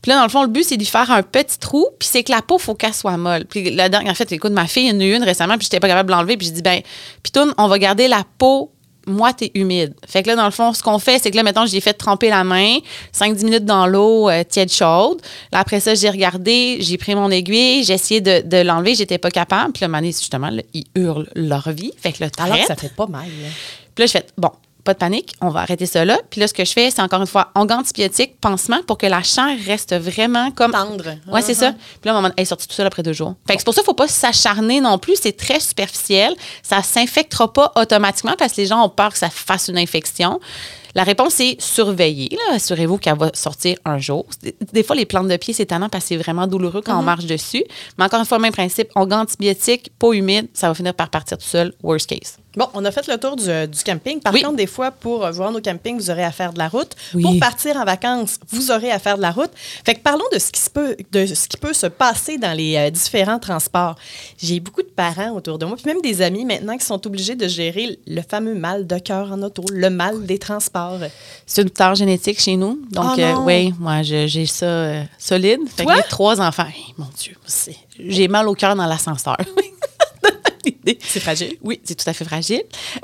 [0.02, 2.09] Puis là, dans le fond, le but, c'est de lui faire un petit trou, puis
[2.11, 3.44] c'est que la peau, faut qu'elle soit molle.
[3.44, 5.57] Puis la dernière, en fait, écoute, ma fille, il y en a eu une récemment,
[5.57, 6.81] puis j'étais pas capable de l'enlever, puis j'ai dit, ben,
[7.22, 8.72] Pitoune, on va garder la peau
[9.09, 9.94] moite et humide.
[10.07, 11.94] Fait que là, dans le fond, ce qu'on fait, c'est que là, mettons, j'ai fait
[11.94, 12.77] tremper la main,
[13.14, 15.21] 5-10 minutes dans l'eau euh, tiède chaude.
[15.53, 19.18] Là, après ça, j'ai regardé, j'ai pris mon aiguille, j'ai essayé de, de l'enlever, j'étais
[19.18, 19.73] pas capable.
[19.73, 21.92] Puis là, Mané, justement, là, ils hurlent leur vie.
[21.99, 23.27] Fait que là, Alors que ça fait pas mal.
[23.27, 23.49] là.
[23.94, 24.51] Puis là, je fais, bon,
[24.88, 26.18] pas de panique, on va arrêter ça là.
[26.31, 29.05] Puis là, ce que je fais, c'est encore une fois, ongle antibiotique, pansement, pour que
[29.05, 30.72] la chair reste vraiment comme.
[30.72, 31.16] Tendre.
[31.31, 31.72] Ouais, c'est ça.
[31.72, 33.35] Puis là, à un moment, elle est sortie tout seul après deux jours.
[33.46, 35.16] Fait que c'est pour ça qu'il ne faut pas s'acharner non plus.
[35.20, 36.35] C'est très superficiel.
[36.62, 39.77] Ça ne s'infectera pas automatiquement parce que les gens ont peur que ça fasse une
[39.77, 40.40] infection.
[40.98, 42.37] La réponse, c'est surveiller.
[42.50, 44.26] Assurez-vous qu'elle va sortir un jour.
[44.72, 47.04] Des, fois, les plantes de pied, c'est tannant parce que c'est vraiment douloureux quand on
[47.04, 47.62] marche dessus.
[47.96, 51.38] Mais encore une fois, même principe, ongle antibiotique, peau humide, ça va finir par partir
[51.38, 52.38] tout seul, worst case.
[52.56, 54.18] Bon, on a fait le tour du, du camping.
[54.20, 54.42] Par Oui.
[54.42, 56.96] contre, des fois, pour voir nos campings, vous aurez à faire de la route.
[57.14, 57.22] Oui.
[57.22, 59.50] Pour partir en vacances, vous aurez à faire de la route.
[59.84, 62.56] Fait que parlons de ce qui, se peut, de ce qui peut se passer dans
[62.56, 63.94] les euh, différents transports.
[64.38, 67.37] J'ai beaucoup de parents autour de moi, puis même des amis maintenant qui sont obligés
[67.37, 70.88] de gérer le fameux mal de cœur en auto, le mal des transports.
[71.46, 72.81] C'est une tare génétique chez nous.
[72.90, 75.61] Donc, Oh euh, oui, moi, j'ai ça euh, solide.
[75.74, 75.96] Fait que Toi?
[75.96, 76.66] j'ai trois enfants.
[76.66, 77.35] Hey, mon Dieu,
[77.98, 79.37] j'ai mal au cœur dans l'ascenseur.
[81.03, 81.57] C'est fragile.
[81.62, 82.62] Oui, c'est tout à fait fragile.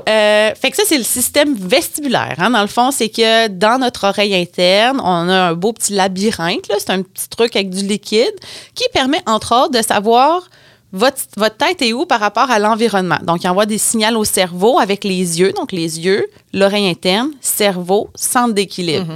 [0.08, 2.34] Euh, fait que ça, c'est le système vestibulaire.
[2.38, 2.50] hein.
[2.50, 6.66] Dans le fond, c'est que dans notre oreille interne, on a un beau petit labyrinthe.
[6.78, 8.34] C'est un petit truc avec du liquide
[8.74, 10.48] qui permet, entre autres, de savoir
[10.94, 13.18] votre, votre tête est où par rapport à l'environnement?
[13.22, 15.52] Donc, il envoie des signaux au cerveau avec les yeux.
[15.52, 19.06] Donc, les yeux, l'oreille interne, cerveau, centre d'équilibre.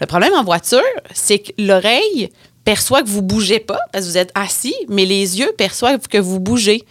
[0.00, 0.80] Le problème en voiture,
[1.12, 2.30] c'est que l'oreille
[2.64, 6.18] perçoit que vous bougez pas parce que vous êtes assis, mais les yeux perçoivent que
[6.18, 6.84] vous bougez.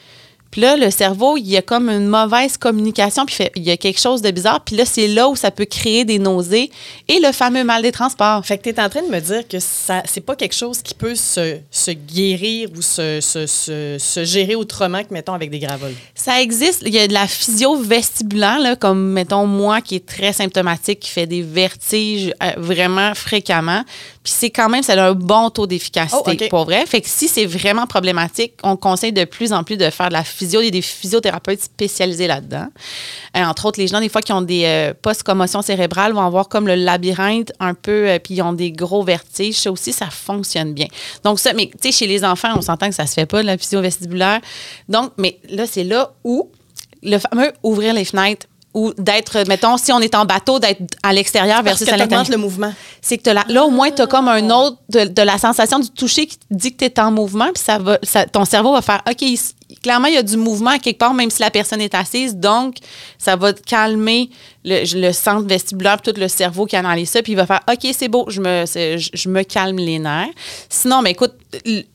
[0.51, 3.71] Puis là, le cerveau, il y a comme une mauvaise communication, puis fait- il y
[3.71, 4.61] a quelque chose de bizarre.
[4.63, 6.71] Puis là, c'est là où ça peut créer des nausées
[7.07, 8.45] et le fameux mal des transports.
[8.45, 10.81] Fait que tu es en train de me dire que ça c'est pas quelque chose
[10.81, 15.49] qui peut se, se guérir ou se, se, se- se gérer autrement que, mettons, avec
[15.49, 15.93] des gravoles.
[16.15, 16.83] Ça existe.
[16.85, 20.99] Il y a de la physio vestibulaire, là, comme, mettons, moi, qui est très symptomatique,
[21.01, 23.83] qui fait des vertiges euh, vraiment fréquemment.
[24.23, 26.85] Puis c'est quand même, ça a un bon taux d'efficacité, Oh, pour vrai.
[26.85, 30.13] Fait que si c'est vraiment problématique, on conseille de plus en plus de faire de
[30.13, 30.36] la physio.
[30.45, 32.67] Il y a des physiothérapeutes spécialisés là-dedans.
[33.35, 36.47] Euh, entre autres, les gens, des fois, qui ont des euh, post-commotions cérébrales vont avoir
[36.49, 39.55] comme le labyrinthe un peu, euh, puis ils ont des gros vertiges.
[39.59, 40.87] Ça aussi, ça fonctionne bien.
[41.23, 43.43] Donc, ça, mais tu sais, chez les enfants, on s'entend que ça se fait pas,
[43.43, 44.39] la physio vestibulaire.
[44.89, 46.49] Donc, mais là, c'est là où
[47.03, 51.11] le fameux ouvrir les fenêtres ou d'être, mettons, si on est en bateau, d'être à
[51.13, 52.29] l'extérieur versus à l'intérieur.
[52.29, 52.73] le mouvement.
[53.01, 55.79] C'est que la- là, au moins, tu as comme un autre de, de la sensation
[55.79, 58.73] du toucher qui dit que tu es en mouvement, puis ça va, ça- ton cerveau
[58.73, 59.23] va faire OK,
[59.81, 62.35] clairement, il y a du mouvement à quelque part, même si la personne est assise.
[62.35, 62.77] Donc,
[63.17, 64.29] ça va calmer
[64.63, 67.89] le, le centre vestibulaire, tout le cerveau qui analyse ça, puis il va faire OK,
[67.93, 70.29] c'est beau, je me, je, je me calme les nerfs.
[70.69, 71.33] Sinon, mais écoute,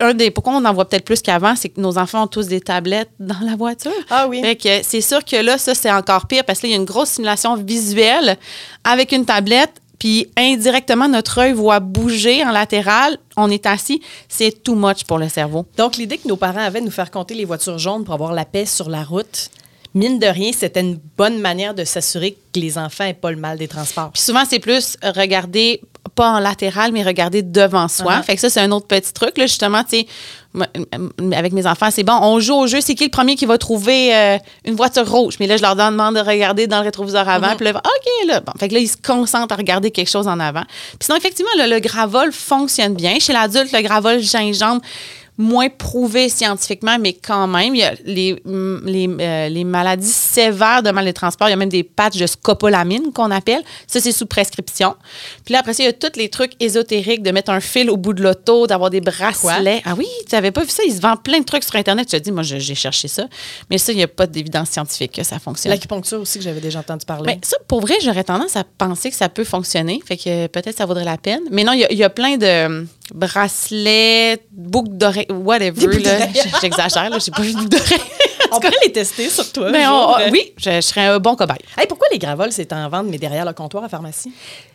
[0.01, 2.47] un des pourquoi on en voit peut-être plus qu'avant, c'est que nos enfants ont tous
[2.47, 3.93] des tablettes dans la voiture.
[4.11, 4.41] Ah oui.
[4.41, 6.77] Fait que c'est sûr que là, ça, c'est encore pire parce que là, il y
[6.77, 8.39] a une grosse simulation visuelle
[8.85, 9.82] avec une tablette.
[10.03, 13.19] Puis indirectement, notre œil voit bouger en latéral.
[13.37, 14.03] On est assis.
[14.29, 15.65] C'est too much pour le cerveau.
[15.77, 18.33] Donc, l'idée que nos parents avaient de nous faire compter les voitures jaunes pour avoir
[18.33, 19.49] la paix sur la route,
[19.95, 23.37] mine de rien, c'était une bonne manière de s'assurer que les enfants n'aient pas le
[23.37, 24.11] mal des transports.
[24.11, 25.81] Puis souvent, c'est plus regarder,
[26.15, 28.15] pas en latéral, mais regarder devant soi.
[28.15, 28.23] Uh-huh.
[28.23, 29.39] Fait que ça, c'est un autre petit truc.
[29.39, 30.07] Là, justement, tu sais,
[31.35, 32.81] avec mes enfants, c'est bon, on joue au jeu.
[32.81, 35.37] C'est qui le premier qui va trouver euh, une voiture rouge?
[35.41, 37.57] Mais là, je leur demande de regarder dans le rétroviseur avant.
[37.57, 38.41] Puis là, OK, là.
[38.41, 40.65] Bon, fait que là, ils se concentrent à regarder quelque chose en avant.
[40.65, 43.19] Puis sinon, effectivement, le, le gravol fonctionne bien.
[43.19, 44.83] Chez l'adulte, le gravol gingembre,
[45.39, 48.41] moins prouvé scientifiquement, mais quand même, il y a les,
[48.85, 51.49] les, euh, les maladies sévères de mal des transports.
[51.49, 53.63] Il y a même des patchs de scopolamine qu'on appelle.
[53.87, 54.95] Ça, c'est sous prescription.
[55.45, 57.89] Puis là, après ça, il y a tous les trucs ésotériques de mettre un fil
[57.91, 59.83] au bout de l'auto, d'avoir des bracelets.
[59.85, 60.83] Ah oui, tu n'avais pas vu ça?
[60.87, 62.09] Il se vend plein de trucs sur Internet.
[62.09, 63.27] Tu te dis, moi, j'ai cherché ça.
[63.71, 65.73] Mais ça, il n'y a pas d'évidence scientifique que ça fonctionne.
[65.73, 67.33] L'acupuncture aussi, que j'avais déjà entendu parler.
[67.35, 70.01] Ben, ça, pour vrai, j'aurais tendance à penser que ça peut fonctionner.
[70.07, 71.41] Fait que euh, peut-être ça vaudrait la peine.
[71.51, 76.03] Mais non, il y a- il y, a plein de bracelets, boucles d'oreilles, whatever.
[76.61, 77.19] J'exagère, là.
[77.19, 78.01] J'ai pas vu de boucles d'oreilles.
[78.53, 79.71] on pourrait les tester sur toi.
[79.71, 81.59] Mais on- oui, je, je serais un bon cobaye.
[81.79, 84.33] Hey, pourquoi les gravoles, c'est en vente, mais derrière le comptoir à pharmacie?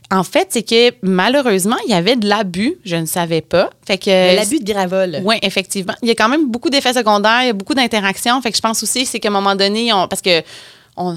[0.09, 2.77] En fait, c'est que malheureusement, il y avait de l'abus.
[2.85, 3.69] Je ne savais pas.
[3.85, 5.19] Fait que L'abus de gravole.
[5.23, 5.93] Oui, effectivement.
[6.01, 8.41] Il y a quand même beaucoup d'effets secondaires, il y a beaucoup d'interactions.
[8.41, 10.41] Fait que je pense aussi, c'est qu'à un moment donné, on- parce que
[10.99, 11.15] on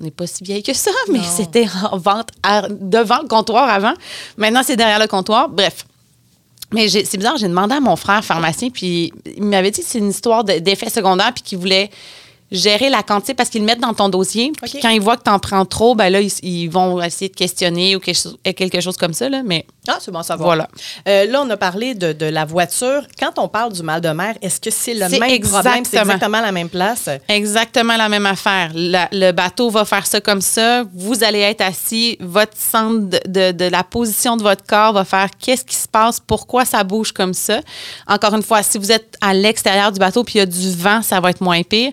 [0.00, 3.94] n'est pas si vieille que ça, mais c'était en vente à- devant le comptoir avant.
[4.36, 5.48] Maintenant, c'est derrière le comptoir.
[5.48, 5.86] Bref.
[6.72, 9.98] Mais c'est bizarre, j'ai demandé à mon frère pharmacien, puis il m'avait dit que c'est
[9.98, 11.90] une histoire de- d'effets secondaires, puis qu'il voulait
[12.52, 14.52] gérer la quantité parce qu'ils le mettent dans ton dossier.
[14.62, 17.28] Puis quand ils voient que tu en prends trop, ben là, ils, ils vont essayer
[17.28, 19.28] de questionner ou quelque chose, comme ça.
[19.28, 20.48] Là, mais Ah, c'est bon savoir.
[20.48, 20.68] Voilà.
[21.08, 23.02] Euh, là, on a parlé de, de la voiture.
[23.18, 25.28] Quand on parle du mal de mer, est-ce que c'est le même problème?
[25.30, 26.02] C'est exactement.
[26.04, 27.08] exactement la même place?
[27.28, 28.70] Exactement la même affaire.
[28.74, 30.84] La- le bateau va faire ça comme ça.
[30.94, 32.16] Vous allez être assis.
[32.20, 35.88] Votre centre de, de- de la position de votre corps va faire qu'est-ce qui se
[35.88, 37.60] passe, pourquoi ça bouge comme ça.
[38.06, 40.70] Encore une fois, si vous êtes à l'extérieur du bateau puis il y a du
[40.72, 41.92] vent, ça va être moins pire.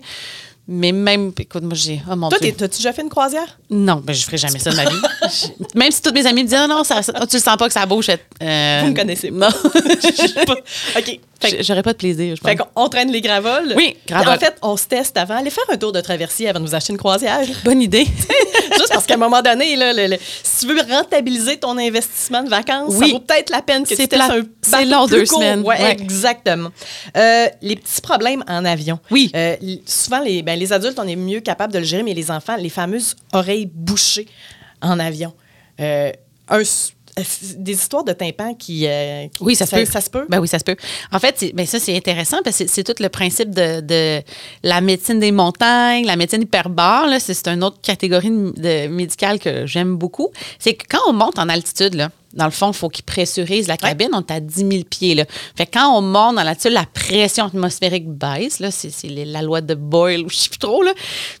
[0.66, 2.00] Mais même, écoute, moi, j'ai.
[2.10, 2.54] Oh mon Toi, Dieu.
[2.56, 3.58] t'as-tu déjà fait une croisière?
[3.68, 4.96] Non, ben, je ferai jamais ça de ma vie.
[5.22, 7.56] Je- même si toutes mes amies me disent, non, non, ça, ça- tu le sens
[7.58, 8.08] pas que ça bouge.
[8.08, 9.48] euh, Vous me connaissez Non.
[9.64, 10.62] OK.
[10.64, 11.20] Fait que-
[11.60, 12.50] J'aurais pas de plaisir, je pense.
[12.50, 13.72] Fait qu'on on traîne les gravoles.
[13.76, 14.34] Oui, gravoles.
[14.34, 15.36] En fait, on se teste avant.
[15.36, 17.40] Allez faire un tour de traversier avant de vous acheter une croisière.
[17.64, 18.04] Bonne idée.
[18.72, 22.42] Juste parce qu'à un moment donné, là, le- le- si tu veux rentabiliser ton investissement
[22.42, 23.06] de vacances, Oui.
[23.08, 25.38] ça vaut peut-être la peine que tu testes un c'est long, deux court.
[25.40, 25.60] semaines.
[25.62, 25.92] Ouais, Ouais.
[25.92, 26.70] exactement.
[27.16, 28.98] Euh, les petits problèmes en avion.
[29.10, 29.30] Oui.
[29.34, 32.30] Euh, souvent, les, ben, les adultes, on est mieux capable de le gérer, mais les
[32.30, 34.26] enfants, les fameuses oreilles bouchées
[34.82, 35.32] en avion.
[35.80, 36.12] Euh,
[36.48, 36.62] un
[37.56, 38.86] des histoires de tympan qui.
[38.86, 39.84] euh, qui- Oui, ça, se peut.
[39.84, 40.26] Ça se peut?
[40.28, 40.76] Ben oui, ça se peut.
[41.12, 44.22] En fait, ben ça, c'est intéressant parce que c'est- tout le principe de, de
[44.62, 47.08] la médecine des montagnes, la médecine hyperbare.
[47.20, 50.30] C'est c'est une autre catégorie de, de médicale que j'aime beaucoup.
[50.58, 53.68] C'est que quand on monte en altitude, là, dans le fond, il faut qu'ils pressurisent
[53.68, 54.08] la cabine.
[54.12, 55.14] On est à 10 000 pieds.
[55.14, 55.24] Là.
[55.56, 58.62] Fait que quand on monte dans l'altitude, la pression atmosphérique baisse.
[58.70, 60.82] C'est, la loi de Boyle ou je sais plus trop.
[60.82, 60.92] Là.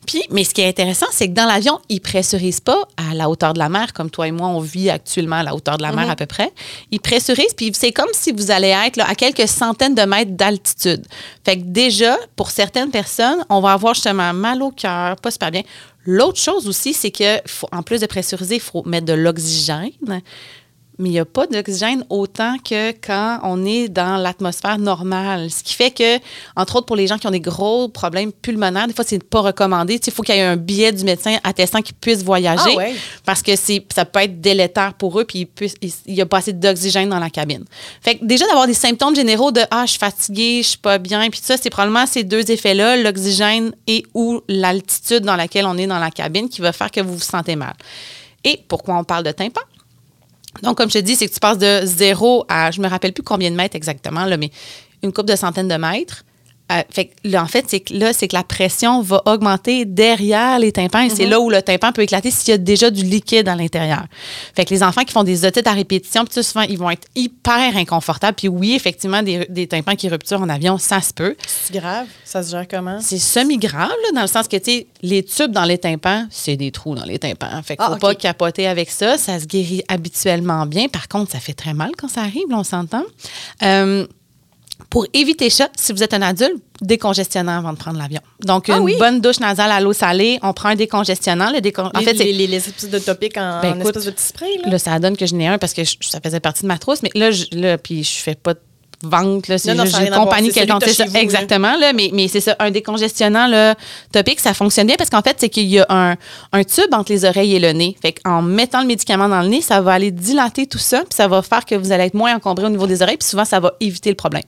[0.06, 3.28] Puis, mais ce qui est intéressant, c'est que dans l'avion, ils pressurisent pas à la
[3.28, 5.82] hauteur de la mer, comme toi et moi, on vit actuellement à la hauteur de
[5.82, 6.52] la mer à peu près.
[6.90, 10.32] Ils pressurisent, puis c'est comme si vous allez être là, à quelques centaines de mètres
[10.32, 11.04] d'altitude.
[11.44, 15.50] Fait que déjà, pour certaines personnes, on va avoir justement mal au cœur, pas super
[15.50, 15.62] bien.
[16.06, 19.90] L'autre chose aussi, c'est que faut, en plus de pressuriser, il faut mettre de l'oxygène.
[20.98, 25.50] Mais il n'y a pas d'oxygène autant que quand on est dans l'atmosphère normale.
[25.50, 26.18] Ce qui fait que,
[26.56, 29.40] entre autres, pour les gens qui ont des gros problèmes pulmonaires, des fois, c'est pas
[29.40, 30.00] recommandé.
[30.06, 32.94] Il faut qu'il y ait un billet du médecin attestant qu'ils puissent voyager Ah ouais.
[33.24, 35.48] parce que ça peut être délétère pour eux, puis
[35.82, 37.64] il n'y a pas assez d'oxygène dans la cabine.
[38.00, 40.98] Fait que déjà, d'avoir des symptômes généraux de Ah, je suis fatiguée, je suis pas
[40.98, 45.76] bien, puis ça, c'est probablement ces deux effets-là, l'oxygène et ou l'altitude dans laquelle on
[45.76, 47.74] est dans la cabine, qui va faire que vous vous sentez mal.
[48.44, 49.60] Et pourquoi on parle de tympan?
[50.62, 53.12] Donc, comme je te dis, c'est que tu passes de zéro à, je me rappelle
[53.12, 54.50] plus combien de mètres exactement, là, mais
[55.02, 56.24] une coupe de centaines de mètres.
[56.72, 60.58] Euh, fait là, en fait, c'est que là, c'est que la pression va augmenter derrière
[60.58, 63.04] les tympans et c'est là où le tympan peut éclater s'il y a déjà du
[63.04, 64.04] liquide à l'intérieur.
[64.56, 67.06] Fait que les enfants qui font des otites à répétition, puis souvent, ils vont être
[67.14, 68.34] hyper inconfortables.
[68.34, 71.36] Puis oui, effectivement, des, des tympans qui rupturent en avion, ça se peut.
[71.46, 72.06] C'est grave?
[72.24, 72.98] Ça se gère comment?
[73.00, 76.70] C'est semi-grave, dans le sens que, tu sais, les tubes dans les tympans, c'est des
[76.70, 77.62] trous dans les tympans.
[77.62, 79.18] Fait qu'il Ah, faut pas capoter avec ça.
[79.18, 80.88] Ça se guérit habituellement bien.
[80.88, 83.04] Par contre, ça fait très mal quand ça arrive, là, on s'entend.
[83.62, 84.06] Euh,
[84.90, 88.20] pour éviter ça, si vous êtes un adulte, décongestionnant avant de prendre l'avion.
[88.44, 88.96] Donc, Ah une oui?
[88.98, 91.50] bonne douche nasale à l'eau salée, on prend un décongestionnant.
[91.50, 93.74] Le décon- En les, fait, c'est- les, les, les espèces de topiques en, Ben, en
[93.76, 94.70] écoute, espèce de petit spray, là?
[94.70, 96.78] Là, ça donne que je n'ai un parce que je- ça faisait partie de ma
[96.78, 97.02] trousse.
[97.02, 98.60] Mais là, je, là puis je fais pas de
[99.02, 99.48] vente.
[99.48, 100.84] Là, c'est juste une compagnie quelconque.
[100.86, 101.20] C'est ça, là.
[101.20, 101.76] exactement.
[101.76, 103.74] Là, mais mais c'est ça, un décongestionnant là,
[104.12, 106.16] topique, ça fonctionne bien parce qu'en fait, c'est qu'il y a un,
[106.52, 107.96] un tube entre les oreilles et le nez.
[108.00, 111.14] Fait qu'en mettant le médicament dans le nez, ça va aller dilater tout ça, puis
[111.14, 113.44] ça va faire que vous allez être moins encombré au niveau des oreilles, puis souvent,
[113.44, 114.44] ça va éviter le problème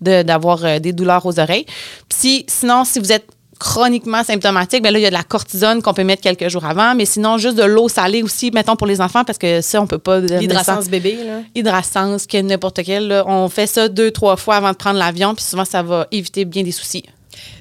[0.00, 1.64] de- d'avoir euh, des douleurs aux oreilles.
[2.08, 3.26] Puis si, sinon, si vous êtes
[3.58, 6.64] chroniquement symptomatique, ben là, il y a de la cortisone qu'on peut mettre quelques jours
[6.64, 9.80] avant, mais sinon, juste de l'eau salée aussi, mettons pour les enfants, parce que ça,
[9.80, 10.20] on peut pas...
[10.20, 11.40] L'hydrascence bébé, là.
[11.54, 13.08] Hydrascence, que n'importe quel.
[13.08, 13.24] là.
[13.26, 16.44] On fait ça deux, trois fois avant de prendre l'avion, puis souvent, ça va éviter
[16.44, 17.04] bien des soucis.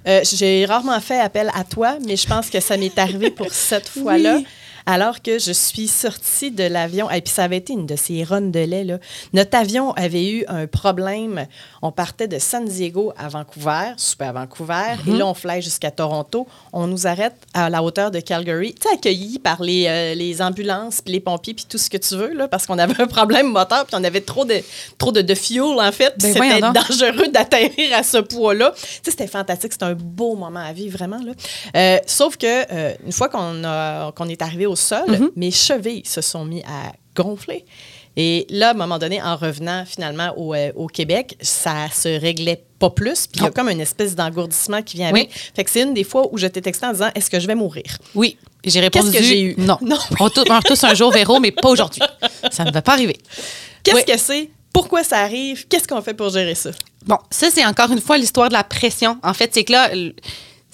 [0.07, 3.51] Euh, J'ai rarement fait appel à toi, mais je pense que ça m'est arrivé pour
[3.51, 4.39] cette fois-là.
[4.85, 8.23] Alors que je suis sortie de l'avion, et puis ça avait été une de ces
[8.23, 8.83] runs de lait.
[8.83, 8.97] Là.
[9.33, 11.47] Notre avion avait eu un problème.
[11.81, 15.91] On partait de San Diego à Vancouver, super à Vancouver, et là, on fly jusqu'à
[15.91, 16.47] Toronto.
[16.71, 20.41] On nous arrête à la hauteur de Calgary, tu sais, accueillis par les, euh, les
[20.41, 23.07] ambulances, puis les pompiers, puis tout ce que tu veux, là, parce qu'on avait un
[23.07, 24.55] problème moteur, puis on avait trop de,
[24.97, 26.13] trop de, de fuel, en fait.
[26.17, 28.73] puis Ben, c'était dangereux d'atterrir à ce poids-là.
[28.75, 29.73] Tu sais, c'était fantastique.
[29.73, 31.19] C'était un beau moment à vivre, vraiment.
[31.23, 31.33] Là.
[31.75, 35.29] Euh, sauf que euh, une fois qu'on est arrivé au sol, Mm-hmm.
[35.35, 37.65] mes chevilles se sont mis à gonfler.
[38.15, 42.07] Et là, à un moment donné, en revenant finalement au, euh, au Québec, ça se
[42.19, 43.25] réglait pas plus.
[43.25, 45.29] Puis il y a comme une espèce d'engourdissement qui vient avec.
[45.29, 45.41] Oui.
[45.55, 47.47] Fait que c'est une des fois où je t'ai texté en disant Est-ce que je
[47.47, 47.97] vais mourir?
[48.13, 48.37] Oui.
[48.63, 49.09] J'ai répondu.
[49.11, 49.55] Qu'est-ce que j'ai eu?
[49.57, 49.77] Non.
[49.81, 49.97] Non.
[50.19, 52.01] On meurt tous un jour, Véro, mais pas aujourd'hui.
[52.51, 53.17] Ça ne va pas arriver.
[53.81, 54.05] Qu'est-ce Oui.
[54.05, 54.49] que c'est?
[54.71, 55.67] Pourquoi ça arrive?
[55.67, 56.69] Qu'est-ce qu'on fait pour gérer ça?
[57.07, 59.17] Bon, ça, c'est encore une fois l'histoire de la pression.
[59.23, 59.89] En fait, c'est que là,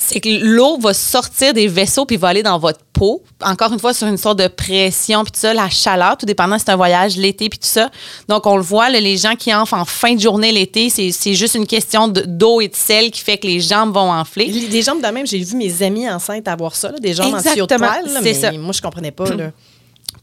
[0.01, 3.21] c'est que l'eau va sortir des vaisseaux puis va aller dans votre peau.
[3.43, 6.57] Encore une fois, sur une sorte de pression puis tout ça, la chaleur, tout dépendant
[6.57, 7.89] si c'est un voyage l'été puis tout ça.
[8.29, 11.33] Donc, on le voit, là, les gens qui enflent en fin de journée l'été, c'est
[11.33, 14.45] juste une question de- d'eau et de sel qui fait que les jambes vont enfler.
[14.45, 17.33] Les- Des jambes de même, j'ai vu mes amis enceintes avoir ça, là, des jambes
[17.33, 18.51] en Exactement, là, c'est mais ça.
[18.53, 19.25] moi, je comprenais pas.
[19.35, 19.51] Là.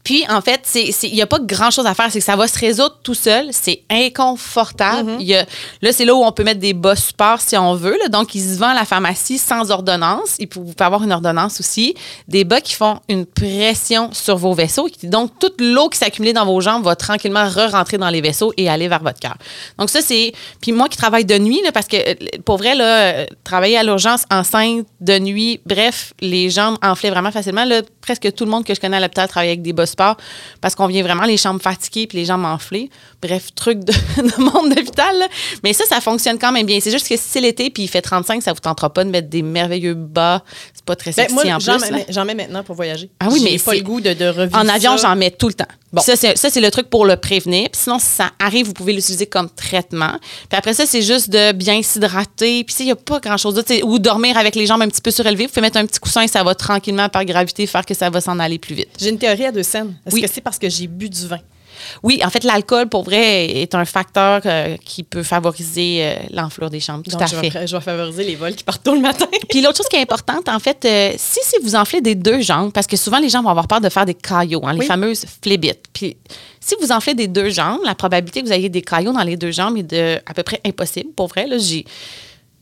[0.07, 0.61] Puis, en fait,
[1.03, 2.09] il n'y a pas grand-chose à faire.
[2.09, 3.47] C'est que ça va se résoudre tout seul.
[3.51, 5.21] C'est inconfortable.
[5.21, 5.45] Y a-
[5.81, 7.97] là, c'est là où on peut mettre des bas supports si on veut.
[8.01, 8.07] là.
[8.07, 10.37] Donc, il se vend à la pharmacie sans ordonnance.
[10.37, 11.93] Peut, vous pouvez avoir une ordonnance aussi.
[12.29, 14.87] Des bas qui font une pression sur vos vaisseaux.
[15.03, 18.69] Donc, toute l'eau qui s'accumule dans vos jambes va tranquillement re-rentrer dans les vaisseaux et
[18.69, 19.35] aller vers votre cœur.
[19.77, 20.31] Donc, ça, c'est...
[20.61, 22.13] Puis moi qui travaille de nuit, là, parce que, euh,
[22.45, 27.31] pour vrai, là, euh, travailler à l'urgence enceinte de nuit, bref, les jambes enflaient vraiment
[27.31, 27.65] facilement.
[27.65, 30.15] Là, presque tout le monde que je connais à l'hôpital travaille avec des bas supports
[30.61, 32.89] parce qu'on vient vraiment les jambes fatiguées puis les jambes enflées.
[33.21, 35.15] Bref, truc de, de monde d'hôpital.
[35.63, 36.79] Mais ça, ça fonctionne quand même bien.
[36.81, 39.09] C'est juste que si c'est l'été puis il fait 35, ça vous tentera pas de
[39.09, 40.43] mettre des merveilleux bas.
[40.73, 41.89] C'est pas très Ben, sexy moi, en j'en plus.
[42.09, 43.09] j'en mets maintenant pour voyager.
[43.19, 45.47] Ah oui, J'ai mais pas le goût de, de revivre En avion, j'en mets tout
[45.49, 45.65] le temps.
[45.93, 46.01] Bon.
[46.01, 47.69] Ça, c'est, ça, c'est le truc pour le prévenir.
[47.71, 50.19] Puis sinon, si ça arrive, vous pouvez l'utiliser comme traitement.
[50.49, 52.63] Puis après ça, c'est juste de bien s'hydrater.
[52.65, 53.73] Puis il n'y a pas grand-chose d'autre.
[53.83, 55.45] Ou dormir avec les jambes un petit peu surélevées.
[55.45, 58.09] Vous pouvez mettre un petit coussin et ça va tranquillement, par gravité, faire que ça
[58.09, 58.89] va s'en aller plus vite.
[58.99, 59.95] J'ai une théorie à deux scènes.
[60.05, 60.21] Est-ce Oui.
[60.21, 61.39] que c'est parce que j'ai bu du vin?
[62.01, 66.71] Oui, en fait, l'alcool, pour vrai, est un facteur euh, qui peut favoriser euh, l'enflure
[66.71, 67.03] des jambes.
[67.03, 67.49] Tout Donc, à je fait.
[67.49, 69.27] vais, je vais favoriser les vols qui partent tôt le matin.
[69.49, 72.41] Puis l'autre chose qui est importante, en fait, euh, si, si vous enflez des deux
[72.41, 74.85] jambes, parce que souvent les gens vont avoir peur de faire des caillots, hein, les
[74.87, 75.83] fameuses flébites.
[75.93, 76.17] Puis
[76.59, 79.37] si vous enflez des deux jambes, la probabilité que vous ayez des caillots dans les
[79.37, 81.11] deux jambes est de à peu près impossible.
[81.15, 81.85] Pour vrai, là, j'ai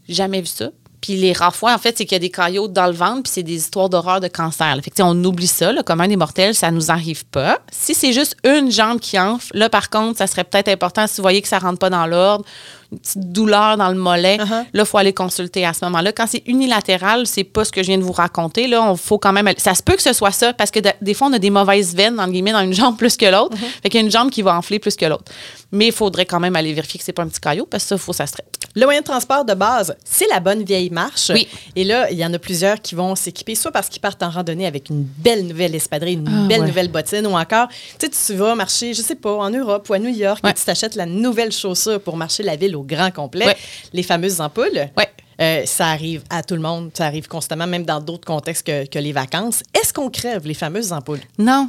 [0.10, 0.71] jamais vu ça.
[1.06, 3.22] Puis les rares fois, en fait, c'est qu'il y a des caillots dans le ventre,
[3.24, 4.76] puis c'est des histoires d'horreur de cancer.
[4.76, 4.82] là.
[4.82, 7.60] Fait que, on oublie ça, là, comme un des mortels, ça nous arrive pas.
[7.72, 11.18] Si c'est juste une jambe qui enfle, là, par contre, ça serait peut-être important si
[11.18, 12.44] vous voyez que ça rentre pas dans l'ordre,
[12.91, 14.50] une petite douleur dans le mollet, Uh-huh.
[14.50, 16.12] là, il faut aller consulter à ce moment-là.
[16.12, 18.68] Quand c'est unilatéral, c'est pas ce que je viens de vous raconter.
[18.68, 19.46] Là, on faut quand même.
[19.48, 21.39] aller- Ça se peut que ce soit ça, parce que de- des fois, on a
[21.39, 23.56] des mauvaises veines, entre guillemets, dans une jambe plus que l'autre.
[23.56, 23.82] Uh-huh.
[23.84, 25.26] Fait qu'il y a une jambe qui va enfler plus que l'autre.
[25.72, 27.89] Mais il faudrait quand même aller vérifier que c'est pas un petit caillot, parce que
[27.89, 28.48] ça, faut que ça se traite.
[28.77, 31.31] Le moyen de transport de base, c'est la bonne vieille marche.
[31.33, 31.47] Oui.
[31.77, 34.29] Et là, il y en a plusieurs qui vont s'équiper, soit parce qu'ils partent en
[34.29, 36.67] randonnée avec une belle nouvelle espadrille, une Ah, belle ouais.
[36.67, 39.93] nouvelle bottine, ou encore, tu sais, tu vas marcher, je sais pas, en Europe ou
[39.93, 40.51] à New York, Ouais.
[40.51, 43.57] et tu t'achètes la nouvelle chaussure pour marcher la ville au grand complet, Ouais.
[43.93, 44.89] les fameuses ampoules.
[45.41, 48.85] Euh, ça arrive à tout le monde, ça arrive constamment, même dans d'autres contextes que,
[48.88, 49.63] que les vacances.
[49.73, 51.19] Est-ce qu'on crève les fameuses ampoules?
[51.38, 51.67] Non.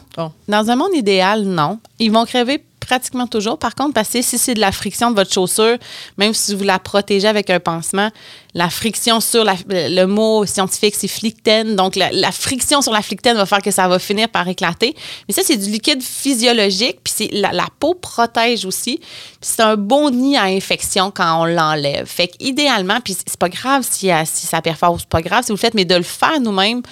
[0.48, 1.78] Dans un monde idéal, non.
[1.98, 3.58] Ils vont crever pratiquement toujours.
[3.58, 5.76] Par contre, parce que si c'est de la friction de votre chaussure,
[6.16, 8.10] même si vous la protégez avec un pansement,
[8.54, 11.76] la friction sur la- le mot scientifique, c'est flicten.
[11.76, 14.94] Donc, la, friction sur la flicten va faire que ça va finir par éclater.
[15.28, 16.98] Mais ça, c'est du liquide physiologique.
[17.04, 18.96] Puis la, la peau protège aussi.
[18.98, 19.06] Puis
[19.40, 22.06] c'est un bon nid à infection quand on l'enlève.
[22.06, 25.48] Fait qu'idéalement, puis c'est pas grave si, euh, si ça perfore, c'est pas grave si
[25.48, 26.82] vous le faites, mais de le faire nous-mêmes,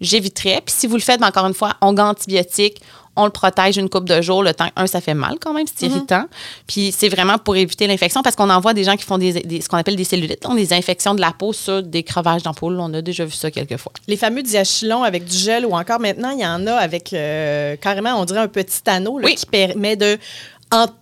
[0.00, 0.60] j'éviterais.
[0.64, 2.80] Puis si vous le faites, encore une fois, on antibiotique,
[3.16, 4.42] on le protège une coupe de jours.
[4.42, 6.24] Le temps, un, ça fait mal quand même, c'est irritant.
[6.66, 9.32] Puis c'est vraiment pour éviter l'infection parce qu'on en voit des gens qui font des,
[9.34, 12.42] des- ce qu'on appelle des cellulites, donc des infections de la peau sur des crevages
[12.42, 12.78] d'ampoule.
[12.80, 13.92] On a déjà vu ça quelques fois.
[14.08, 17.76] Les fameux diachylons avec du gel ou encore maintenant, il y en a avec euh,
[17.76, 19.34] carrément, on dirait un petit anneau là, Oui.
[19.36, 20.18] qui permet de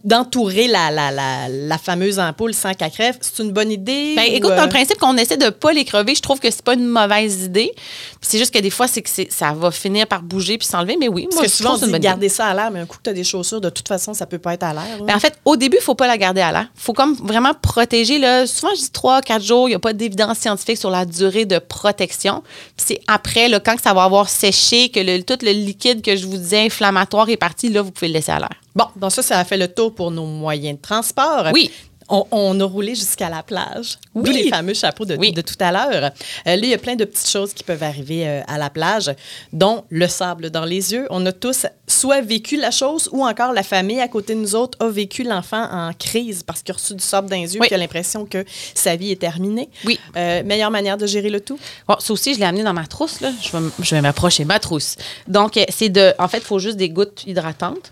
[0.05, 3.17] d'entourer la, la, la, la fameuse ampoule sans qu'elle crève.
[3.21, 4.15] C'est une bonne idée?
[4.17, 6.41] Ben, ou, écoute, euh, dans le principe qu'on essaie de pas les crever, je trouve
[6.41, 7.73] que c'est pas une mauvaise idée.
[8.21, 10.97] C'est juste que des fois, c'est que ça va finir par bouger puis s'enlever.
[11.01, 12.81] Mais oui, Parce moi, que je souvent, on trouve dit garder ça à l'air, mais
[12.81, 14.73] un coup que tu as des chaussures, de toute façon, ça peut pas être à
[14.75, 14.99] l'air.
[14.99, 15.05] là.
[15.07, 16.67] Ben, en fait, au début, il faut pas la garder à l'air.
[16.77, 18.19] Il faut comme vraiment protéger.
[18.19, 18.47] Là.
[18.47, 19.69] Souvent, je dis 3 4 jours.
[19.69, 22.43] Il n'y a pas d'évidence scientifique sur la durée de protection.
[22.77, 26.15] Puis c'est après, là, quand ça va avoir séché, que le- tout le liquide que
[26.17, 28.51] je vous disais inflammatoire est parti, là, vous pouvez le laisser à l'air.
[28.75, 31.49] Bon, donc ça, ça a fait le tour pour nos moyens de transport.
[31.53, 31.71] Oui.
[32.09, 33.97] On, on a roulé jusqu'à la plage.
[34.15, 34.25] Oui.
[34.25, 35.33] D'où les fameux chapeaux de, Oui.
[35.33, 36.11] de tout à l'heure.
[36.11, 36.11] Euh,
[36.47, 39.11] là, il y a plein de petites choses qui peuvent arriver euh, à la plage,
[39.53, 41.07] dont le sable dans les yeux.
[41.11, 44.55] On a tous soit vécu la chose ou encore la famille à côté de nous
[44.55, 47.61] autres a vécu l'enfant en crise parce qu'il a reçu du sable dans les yeux
[47.61, 47.67] Oui.
[47.67, 49.71] et qu'il a l'impression que sa vie est terminée.
[49.87, 49.99] Oui.
[50.17, 51.59] Euh, meilleure manière de gérer le tout?
[51.89, 53.21] Bon, ça aussi, je l'ai amené dans ma trousse.
[53.21, 53.31] Là.
[53.41, 54.97] Je vais, je vais m'approcher ma trousse.
[55.29, 56.13] Donc, c'est de.
[56.19, 57.91] En fait, il faut juste des gouttes hydratantes.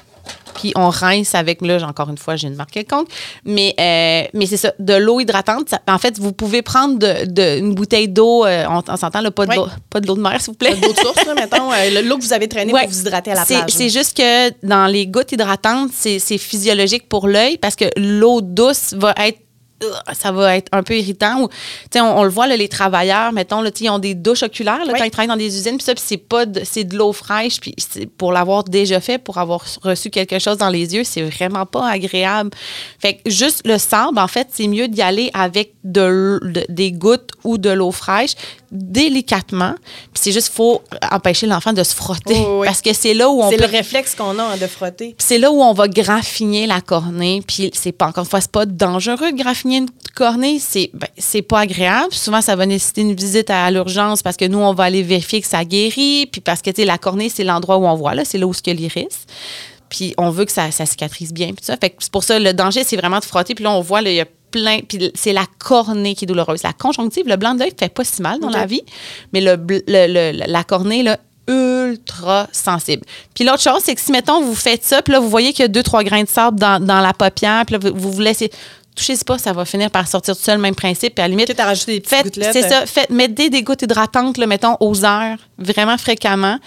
[0.55, 3.09] Puis on rince avec, là, encore une fois, j'ai une marque quelconque.
[3.45, 5.69] Mais, euh, mais c'est ça, de l'eau hydratante.
[5.71, 9.23] ça- en fait, vous pouvez prendre de, de- une bouteille d'eau, euh, on, on s'entend,
[9.31, 9.67] pas de Oui.
[9.91, 10.75] pas de l'eau de mer, s'il vous plaît.
[10.77, 12.83] D'autres sources, là, mettons, euh, l'eau que vous avez traînée Ouais.
[12.83, 13.71] pour vous hydrater à la plage.
[13.71, 18.95] C'est juste que dans les gouttes hydratantes, c'est physiologique pour l'œil parce que l'eau douce
[18.95, 19.39] va être
[20.13, 21.43] ça va être un peu irritant.
[21.43, 21.49] Ou,
[21.97, 24.93] on, on le voit, là, les travailleurs, mettons, là, ils ont des douches oculaires là,
[24.93, 24.99] Oui.
[24.99, 25.77] quand ils travaillent dans des usines.
[25.77, 27.61] Puis ça, c'est pas de, c'est de l'eau fraîche.
[27.61, 27.75] Puis
[28.19, 31.89] pour l'avoir déjà fait, pour avoir reçu quelque chose dans les yeux, c'est vraiment pas
[31.89, 32.51] agréable.
[32.99, 37.31] Fait que juste le sable, en fait, c'est mieux d'y aller avec de- des gouttes
[37.45, 38.33] ou de l'eau fraîche
[38.71, 39.75] délicatement.
[40.13, 42.35] Puis c'est juste, faut empêcher l'enfant de se frotter.
[42.35, 42.67] Oui, oui.
[42.67, 45.15] Parce que c'est là où on C'est peut le réflexe qu'on a hein, de frotter.
[45.17, 47.43] puis c'est là où on va graffiner la cornée.
[47.47, 50.59] Puis c'est pas, encore une fois, c'est pas dangereux de graffiner une cornée.
[50.59, 52.13] C'est, ben, c'est pas agréable.
[52.13, 55.41] Souvent, ça va nécessiter une visite à l'urgence parce que nous, on va aller vérifier
[55.41, 56.27] que ça guérit.
[56.27, 58.25] Puis parce que, tu sais, la cornée, c'est l'endroit où on voit, là.
[58.25, 59.27] C'est là où l'iris.
[59.89, 61.49] Puis on veut que ça, ça cicatrise bien.
[61.49, 61.77] Puis ça.
[61.77, 63.55] Fait que c'est pour ça, le danger, c'est vraiment de frotter.
[63.55, 64.81] Puis là, on voit, là, il y a plein.
[64.89, 66.63] Puis c'est la cornée qui est douloureuse.
[66.63, 68.83] La conjonctive, le blanc d'œil fait pas si mal dans la vie.
[69.33, 73.03] Mais le, le- le- la cornée, là, ultra sensible.
[73.35, 75.63] Puis l'autre chose, c'est que si, mettons, vous faites ça, puis là, vous voyez qu'il
[75.63, 78.13] y a deux, trois grains de sable dans, dans la paupière, puis là, vous, vous
[78.13, 78.51] vous laissez...
[78.97, 81.15] Touchez pas, ça va finir par sortir tout seul, même principe.
[81.15, 81.47] Puis à la limite,
[81.87, 82.87] des Faites, c'est ça.
[82.87, 86.59] Faites, mettez des gouttes hydratantes, là, mettons, aux heures, vraiment fréquemment.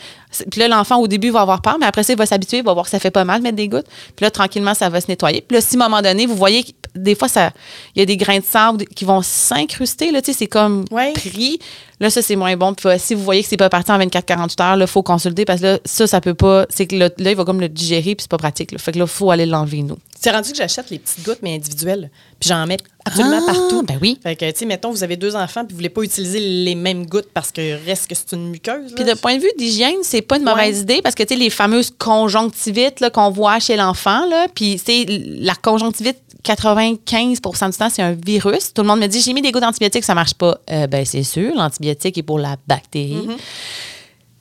[0.49, 2.63] Puis là, l'enfant, au début, va avoir peur, mais après ça, il va s'habituer, il
[2.63, 3.85] va voir que ça fait pas mal de mettre des gouttes.
[4.15, 5.41] Puis là, tranquillement, ça va se nettoyer.
[5.47, 6.65] Puis là, si à un moment donné, vous voyez
[6.95, 7.51] des fois, ça,
[7.95, 10.85] il y a des grains de sable qui vont s'incruster, là, tu sais, c'est comme
[10.91, 11.13] Ouais.
[11.13, 11.59] pris.
[11.99, 12.73] Là, ça, c'est moins bon.
[12.73, 15.45] Puis euh, si vous voyez que c'est pas parti en 24-48 heures, il faut consulter
[15.45, 16.65] parce que là, ça, ça peut pas.
[16.69, 18.71] C'est que là, là, il va comme le digérer, puis c'est pas pratique.
[18.71, 18.77] là.
[18.77, 19.97] Fait que là, il faut aller l'enlever, nous.
[20.19, 22.09] C'est rendu que j'achète les petites gouttes, mais individuelles.
[22.43, 22.75] Puis j'en mets
[23.05, 23.83] absolument Ah, partout.
[23.83, 24.19] ben oui.
[24.21, 26.75] Fait que, tu sais, mettons, vous avez deux enfants, puis vous voulez pas utiliser les
[26.75, 28.91] mêmes gouttes parce que reste que c'est une muqueuse.
[28.93, 30.81] Puis de point de vue d'hygiène, c'est pas une mauvaise Ouais.
[30.81, 35.05] idée parce que tu sais les fameuses conjonctivites qu'on voit chez l'enfant là, puis c'est
[35.07, 38.73] la conjonctivite 95% du temps c'est un virus.
[38.73, 40.57] Tout le monde me dit j'ai mis des gouttes d'antibiotiques, ça marche pas.
[40.69, 43.25] Euh, ben c'est sûr, l'antibiotique est pour la bactérie.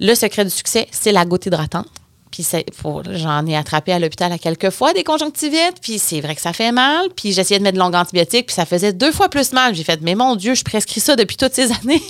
[0.01, 1.87] Le secret du succès, c'est la goutte hydratante.
[2.33, 2.45] Puis
[3.13, 6.53] j'en ai attrapé à l'hôpital à quelques fois des conjonctivites, puis c'est vrai que ça
[6.53, 7.07] fait mal.
[7.15, 9.75] Puis j'essayais de mettre de longue antibiotique, puis ça faisait deux fois plus mal.
[9.75, 12.03] J'ai fait, mais mon Dieu, je prescris ça depuis toutes ces années.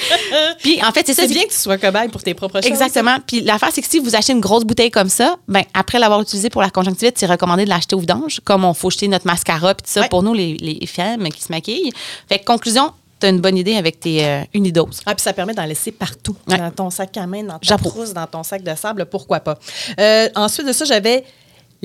[0.62, 1.22] puis en fait, c'est ça.
[1.22, 2.66] C'est c'est- bien que tu sois cobaye pour tes propres choses.
[2.70, 3.18] Exactement.
[3.26, 6.20] Puis l'affaire, c'est que si vous achetez une grosse bouteille comme ça, ben après l'avoir
[6.22, 9.26] utilisée pour la conjonctivite, c'est recommandé de l'acheter au vidange, comme on faut jeter notre
[9.26, 10.08] mascara puis tout ça Ouais.
[10.08, 11.92] pour nous, les, les femmes qui se maquillent.
[12.28, 15.00] Fait que conclusion, tu as une bonne idée avec tes euh, unidoses.
[15.06, 16.36] Ah, puis ça permet d'en laisser partout.
[16.48, 16.58] Ouais.
[16.58, 19.58] Dans ton sac à main, dans ta trousse, dans ton sac de sable, pourquoi pas.
[19.98, 21.24] Euh, ensuite de ça, j'avais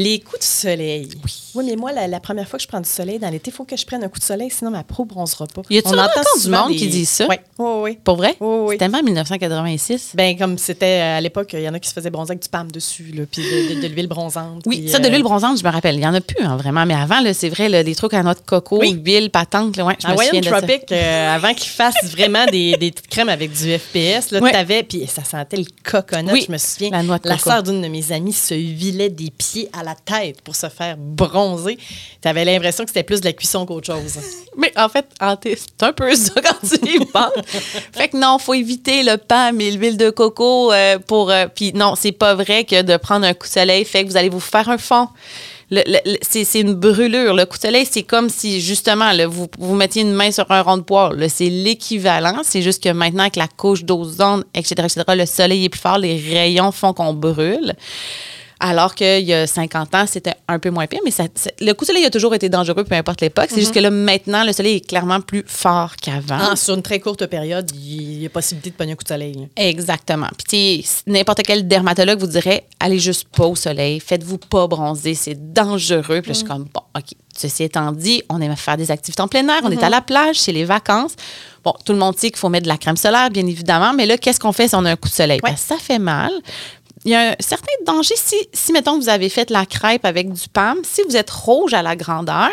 [0.01, 1.09] les coups de soleil.
[1.55, 1.63] Oui.
[1.65, 3.65] mais moi, la, la première fois que je prends du soleil dans l'été, il faut
[3.65, 5.61] que je prenne un coup de soleil, sinon ma peau bronzera pas.
[5.69, 7.27] Y a-tu On entend du monde qui dit ça?
[7.29, 7.97] Oui, oui, oui.
[8.03, 8.35] Pour vrai?
[8.39, 8.67] Oui, oui.
[8.71, 10.11] C'est tellement en 1986.
[10.15, 12.43] Ben, comme c'était euh, à l'époque, il y en a qui se faisaient bronzer avec
[12.43, 14.63] du palme dessus, là, puis de, de- de l'huile bronzante.
[14.65, 15.95] Oui, puis, ça, de euh, l'huile bronzante, je me rappelle.
[15.95, 16.85] Il y en a plus, hein, vraiment.
[16.85, 18.91] Mais avant, là, c'est vrai, là, des trucs à noix de coco, Oui.
[19.03, 19.77] huile, patente.
[19.77, 20.57] Là, ouais, je En me souviens de ça.
[20.61, 24.83] Tropic, euh, avant qu'ils fassent vraiment des, des petites crèmes avec du FPS, là, t'avais,
[24.83, 26.89] puis ça sentait le coconut, Oui, je me souviens.
[26.91, 27.37] la noix de coco.
[27.49, 30.95] sœur d'une de mes amies se huilait des pieds à la tête pour se faire
[30.97, 31.77] bronzer.
[32.21, 34.17] T'avais l'impression que c'était plus de la cuisson qu'autre chose.
[34.57, 37.31] Mais en fait, c'est un peu ça quand tu y penses.
[37.93, 41.31] fait que non, faut éviter le pain et l'huile de coco euh, pour.
[41.31, 44.09] euh, Puis non, c'est pas vrai que de prendre un coup de soleil fait que
[44.09, 45.07] vous allez vous faire un fond.
[46.21, 47.33] C'est une brûlure.
[47.33, 50.61] Le coup de soleil, c'est comme si justement vous, vous mettiez une main sur un
[50.61, 51.13] rond de poire.
[51.29, 52.41] C'est l'équivalent.
[52.43, 55.97] C'est juste que maintenant, avec la couche d'ozone, etc., etc., le soleil est plus fort,
[55.97, 57.73] les rayons font qu'on brûle.
[58.63, 60.99] Alors qu'il y a 50 ans, c'était un peu moins pire.
[61.03, 61.23] Mais ça-
[61.59, 63.47] le coup de soleil a toujours été dangereux, peu importe l'époque.
[63.49, 66.37] C'est juste que là, maintenant, le soleil est clairement plus fort qu'avant.
[66.39, 69.07] Ah, sur une très courte période, il y a possibilité de pogner un coup de
[69.09, 69.49] soleil.
[69.57, 70.27] Exactement.
[70.47, 75.53] Puis, n'importe quel dermatologue vous dirait allez juste pas au soleil, faites-vous pas bronzer, c'est
[75.53, 76.21] dangereux.
[76.21, 77.05] Puis là, je suis comme bon, OK.
[77.35, 80.01] Ceci étant dit, on aime faire des activités en plein air, on est à la
[80.01, 81.13] plage, c'est les vacances.
[81.63, 84.05] Bon, tout le monde sait qu'il faut mettre de la crème solaire, bien évidemment, mais
[84.05, 85.39] là, qu'est-ce qu'on fait si on a un coup de soleil?
[85.43, 85.53] Ouais.
[85.53, 86.31] Que ça fait mal.
[87.03, 90.31] Il y a un certain danger si, si, mettons, vous avez fait la crêpe avec
[90.31, 92.51] du PAM, si vous êtes rouge à la grandeur,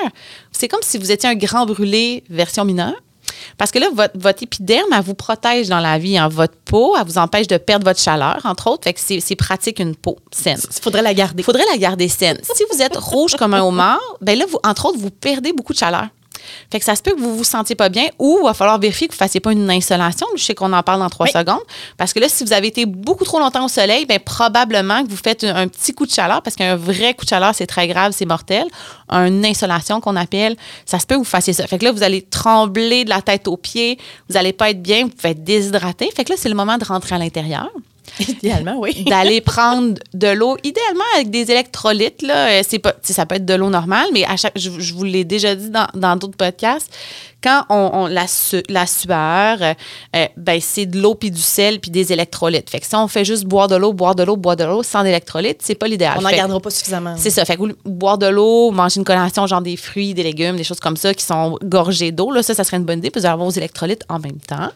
[0.53, 2.95] c'est comme si vous étiez un grand brûlé version mineure.
[3.57, 6.17] Parce que là, votre, votre épiderme, elle vous protège dans la vie.
[6.17, 6.29] Hein.
[6.29, 8.85] Votre peau, elle vous empêche de perdre votre chaleur, entre autres.
[8.85, 10.59] Fait que c'est c'est pratique une peau saine.
[10.65, 11.41] Il faudrait la garder.
[11.43, 12.39] Il faudrait la garder saine.
[12.43, 15.73] Si vous êtes rouge comme un homard, ben là, vous, entre autres, vous perdez beaucoup
[15.73, 16.09] de chaleur.
[16.71, 18.79] Fait que ça se peut que vous vous sentiez pas bien ou il va falloir
[18.79, 20.27] vérifier que vous ne fassiez pas une insolation.
[20.37, 21.33] Je sais qu'on en parle dans trois Oui.
[21.33, 21.61] secondes.
[21.97, 25.11] Parce que là, si vous avez été beaucoup trop longtemps au soleil, ben probablement que
[25.11, 27.67] vous faites un, un petit coup de chaleur parce qu'un vrai coup de chaleur, c'est
[27.67, 28.67] très grave, c'est mortel.
[29.11, 31.67] Une insolation qu'on appelle, ça se peut que vous fassiez ça.
[31.67, 34.83] Fait que là, vous allez trembler de la tête aux pieds, vous n'allez pas être
[34.83, 36.11] bien, vous pouvez être déshydraté.
[36.15, 37.69] Fait que là, c'est le moment de rentrer à l'intérieur
[38.27, 39.05] Idéalement, oui.
[39.09, 42.23] d'aller prendre de l'eau, idéalement avec des électrolytes.
[42.23, 44.95] Là, Euh, c'est pas, ça peut être de l'eau normale, mais à chaque, je, je
[44.95, 46.91] vous l'ai déjà dit dans dans d'autres podcasts,
[47.43, 49.75] quand on, on- la, su- la sueur, euh,
[50.17, 52.69] euh, ben, c'est de l'eau puis du sel puis des électrolytes.
[52.69, 54.83] Fait que si on fait juste boire de l'eau, boire de l'eau, boire de l'eau
[54.83, 56.17] sans électrolytes, c'est pas l'idéal.
[56.19, 57.15] On n'en gardera pas suffisamment.
[57.17, 57.45] c'est ça.
[57.45, 60.81] Fait que boire de l'eau, manger une collation, genre des fruits, des légumes, des choses
[60.81, 63.47] comme ça qui sont gorgées d'eau, là, ça, ça serait une bonne idée, puis avoir
[63.47, 64.71] vos électrolytes en même temps.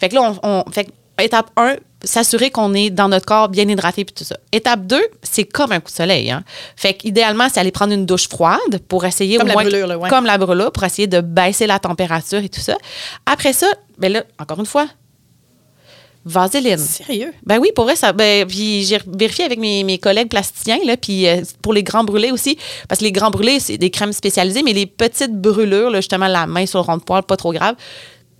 [0.00, 0.88] Fait que là, on, on- fait
[1.22, 4.36] étape 1, s'assurer qu'on est dans notre corps bien hydraté puis tout ça.
[4.52, 6.30] Étape 2, c'est comme un coup de soleil.
[6.30, 6.44] Hein.
[6.76, 8.58] Fait qu'idéalement, c'est aller prendre une douche froide
[8.88, 10.08] pour essayer Comme au la moins- brûlure, là, ouais.
[10.08, 12.76] Comme la brûlure, pour essayer de baisser la température et tout ça.
[13.24, 13.66] Après ça,
[13.98, 14.86] ben là, encore une fois,
[16.24, 16.78] vaseline.
[16.78, 17.32] Sérieux?
[17.44, 18.12] Ben oui, pour vrai, ça.
[18.12, 22.04] Ben, puis j'ai vérifié avec mes, mes collègues plasticiens, là, puis euh, pour les grands
[22.04, 22.58] brûlés aussi,
[22.88, 26.26] parce que les grands brûlés, c'est des crèmes spécialisées, mais les petites brûlures, là, justement,
[26.26, 27.76] la main sur le rond de poil, pas trop grave,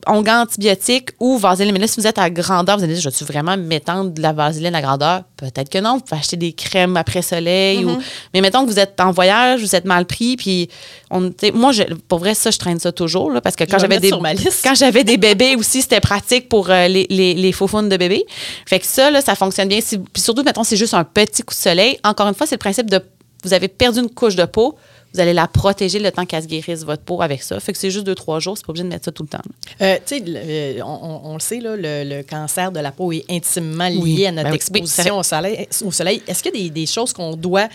[0.07, 1.73] onguent antibiotique ou vaseline.
[1.73, 4.23] Mais là, si vous êtes à grandeur, vous allez dire, je suis vraiment m'étendre de
[4.23, 5.23] la vaseline à grandeur?
[5.37, 5.95] Peut-être que non.
[5.95, 7.85] Vous pouvez acheter des crèmes après soleil.
[7.85, 7.97] Mm-hmm.
[7.97, 7.99] ou...
[8.33, 10.69] Mais mettons que vous êtes en voyage, vous êtes mal pris, puis
[11.11, 13.81] on, moi, je, pour vrai, ça, je traîne ça toujours, là, parce que quand vais
[13.81, 17.67] j'avais des, quand j'avais des bébés aussi, c'était pratique pour euh, les, les, les faux
[17.67, 18.25] faunes de bébés.
[18.67, 19.81] Fait que ça, là, ça fonctionne bien.
[19.81, 21.99] Si- puis surtout, mettons, c'est juste un petit coup de soleil.
[22.05, 23.01] Encore une fois, c'est le principe de
[23.45, 24.77] vous avez perdu une couche de peau,
[25.17, 27.59] vous allez la protéger le temps qu'elle se guérisse votre peau avec ça.
[27.59, 29.29] Fait que c'est juste deux, trois jours, c'est pas obligé de mettre ça tout le
[29.29, 29.41] temps.
[29.81, 33.25] Euh, tu sais, euh, on, le sait, là, le, le cancer de la peau est
[33.31, 35.69] intimement lié Oui, à notre ben exposition oui, au soleil.
[35.85, 36.23] Au soleil.
[36.27, 37.69] Est-ce qu'il y a des, des choses qu'on doit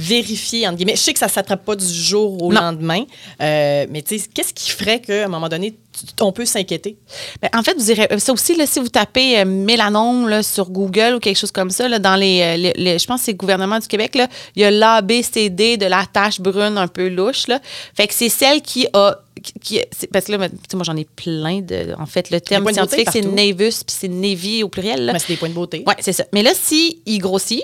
[0.00, 0.96] vérifier, entre guillemets?
[0.96, 2.60] Je sais que ça ne s'attrape pas du jour au Non.
[2.60, 3.04] lendemain,
[3.42, 5.74] euh, mais tu sais, qu'est-ce qui ferait qu'à un moment donné,
[6.20, 6.96] on peut s'inquiéter?
[7.42, 10.70] Ben, en fait, vous irez, ça aussi, là, si vous tapez euh, mélanome là, sur
[10.70, 13.26] Google ou quelque chose comme ça, là, dans les, euh, les- les- je pense que
[13.26, 16.88] c'est le gouvernement du Québec, là, il y a l'ABCD de la tache brune un
[16.88, 17.46] peu louche.
[17.48, 17.60] Là.
[17.94, 19.16] Fait que c'est celle qui a.
[19.62, 19.80] qui-
[20.12, 21.94] parce que là, tu sais, moi, j'en ai plein de.
[21.98, 23.22] En fait, le terme scientifique, c'est.
[23.22, 25.06] Nevus, puis c'est Navy au pluriel.
[25.06, 25.12] là.
[25.14, 25.82] Mais c'est des points de beauté.
[25.86, 26.24] Oui, c'est ça.
[26.32, 27.62] Mais là, si il grossit,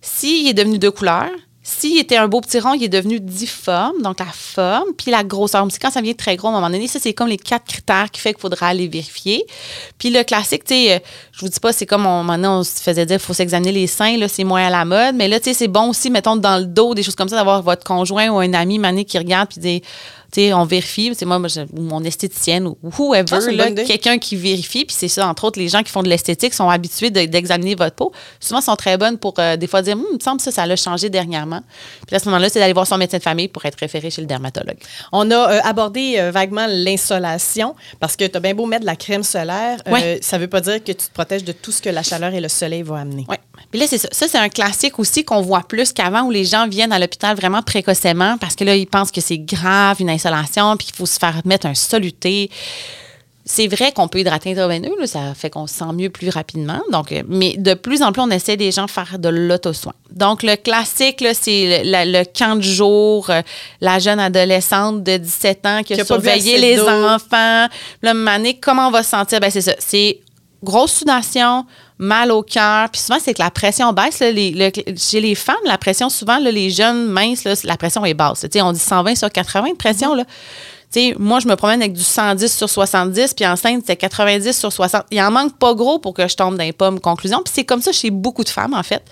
[0.00, 1.28] s'il est devenu de couleur,
[1.68, 5.22] s'il était un beau petit rond, il est devenu difforme, donc la forme, puis la
[5.22, 5.66] grosseur.
[5.68, 7.66] C'est quand ça devient très gros à un moment donné, ça, c'est comme les quatre
[7.66, 9.44] critères qui fait qu'il faudra aller vérifier.
[9.98, 10.98] Puis le classique, tu sais, euh,
[11.30, 13.72] je vous dis pas, c'est comme on, maintenant, on se faisait dire, il faut s'examiner
[13.72, 15.14] les seins, là, c'est moins à la mode.
[15.16, 17.36] Mais là, tu sais, c'est bon aussi, mettons, dans le dos, des choses comme ça,
[17.36, 19.82] d'avoir votre conjoint ou un ami mané qui regarde puis dit
[20.32, 21.12] sais, on vérifie.
[21.14, 23.24] C'est moi, ou mon esthéticienne ou whoever,
[23.84, 24.84] quelqu'un qui vérifie.
[24.84, 27.74] Puis c'est ça, entre autres, les gens qui font de l'esthétique sont habitués de- d'examiner
[27.74, 28.12] votre peau.
[28.40, 30.50] Souvent, sont très bonnes pour euh, des fois dire, Hum, il me semble que ça,
[30.50, 31.60] ça l'a changé dernièrement.
[32.06, 34.20] Puis à ce moment-là, c'est d'aller voir son médecin de famille pour être référé chez
[34.20, 34.78] le dermatologue.
[35.12, 38.86] On a euh, abordé euh, vaguement l'insolation parce que tu as bien beau mettre de
[38.86, 39.78] la crème solaire,
[40.20, 42.40] ça veut pas dire que tu te protèges de tout ce que la chaleur et
[42.40, 43.24] le soleil vont amener.
[43.28, 43.36] Oui.
[43.70, 44.08] Puis là, c'est ça.
[44.12, 47.36] Ça, c'est un classique aussi qu'on voit plus qu'avant où les gens viennent à l'hôpital
[47.36, 51.06] vraiment précocement parce que là, ils pensent que c'est grave, une insolation, puis qu'il faut
[51.06, 52.50] se faire mettre un soluté.
[53.44, 56.82] C'est vrai qu'on peut hydrater intraveineux, là, ça fait qu'on se sent mieux plus rapidement.
[56.92, 59.94] Donc, euh, mais de plus en plus, on essaie des gens de faire de l'auto-soin.
[60.10, 63.40] Donc, le classique, là, c'est le, le camp de jour, euh,
[63.80, 67.68] la jeune adolescente de 17 ans qui a, Qui surveillé les enfants.
[68.02, 69.40] Là, mané, comment on va se sentir?
[69.40, 69.74] Ben, c'est ça.
[69.78, 70.20] C'est
[70.62, 71.64] grosse sudation,
[71.98, 72.88] mal au cœur.
[72.90, 74.20] Puis souvent, c'est que la pression baisse.
[74.20, 77.76] là, les- le- chez les femmes, la pression, souvent, là, les jeunes minces, là, la
[77.76, 78.44] pression est basse.
[78.62, 80.14] On dit 120 sur 80 de pression.
[80.14, 80.24] Là.
[81.18, 85.04] Moi, je me promène avec du 110 sur 70, puis enceinte, c'est 90 sur 60.
[85.10, 86.98] Il en manque pas gros pour que je tombe dans les pommes.
[86.98, 87.42] Conclusion.
[87.44, 89.02] Puis c'est comme ça chez beaucoup de femmes, en fait.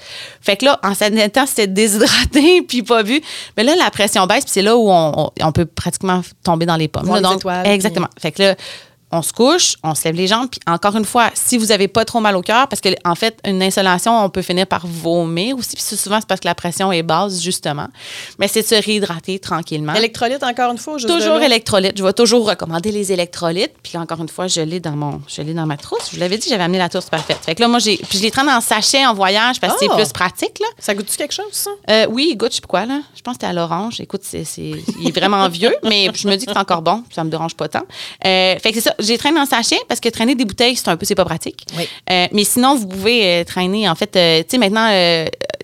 [0.41, 3.21] Fait que là, en s'admettant, c'était déshydraté, puis pas vu.
[3.59, 6.77] Mais là, la pression baisse, puis c'est là où on, on- peut pratiquement tomber dans
[6.77, 7.05] les pommes.
[7.15, 8.09] Les étoiles, exactement.
[8.19, 8.55] Fait que là,
[9.13, 10.49] on se couche, on se lève les jambes.
[10.51, 13.15] Puis encore une fois, si vous avez pas trop mal au cœur, parce que en
[13.15, 15.77] fait, une insolation, on peut finir par vomir aussi.
[15.77, 17.87] Puis souvent, c'est parce que la pression est basse, justement.
[18.39, 19.95] Mais c'est de se réhydrater tranquillement.
[19.95, 21.41] Électrolyte, encore une fois, Toujours l'eau?
[21.43, 21.97] électrolytes.
[21.97, 23.73] Je vais toujours recommander les électrolytes.
[23.83, 26.09] Puis encore une fois, je l'ai dans mon, je l'ai dans ma trousse.
[26.11, 27.39] Je vous l'avais dit, j'avais amené la trousse parfaite.
[27.45, 29.85] Fait que là, moi, j'ai, puis je les traîne en sachet en voyage parce que
[29.85, 29.89] Oh!
[29.93, 30.67] c'est plus pratique, là.
[30.79, 31.71] Ça goûte-tu quelque chose, ça?
[31.91, 33.01] Euh, oui, il goûte, je sais pas quoi, là.
[33.15, 34.01] Je pense que c'était à l'orange.
[34.01, 37.05] Écoute, c'est, c'est- il est vraiment vieux, mais je me dis que c'est encore bon.
[37.15, 37.83] Ça me dérange pas tant.
[38.25, 38.95] Euh, fait que c'est ça.
[38.99, 41.67] J'ai traîné en sachet parce que traîner des bouteilles, c'est un peu, c'est pas pratique.
[41.77, 41.89] Oui.
[42.11, 44.89] Euh, mais sinon, vous pouvez euh, traîner, en fait, euh, tu sais, maintenant,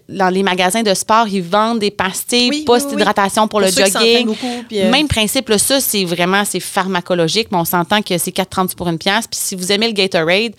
[0.09, 4.26] dans les magasins de sport, ils vendent des pastilles Oui, post-hydratation pour, Pour le jogging.
[4.26, 8.30] beaucoup, puis, Même principe, là, ça, c'est vraiment, c'est pharmacologique, mais on s'entend que c'est
[8.30, 9.26] 4,30 pour une pièce.
[9.26, 10.53] Puis si vous aimez le Gatorade,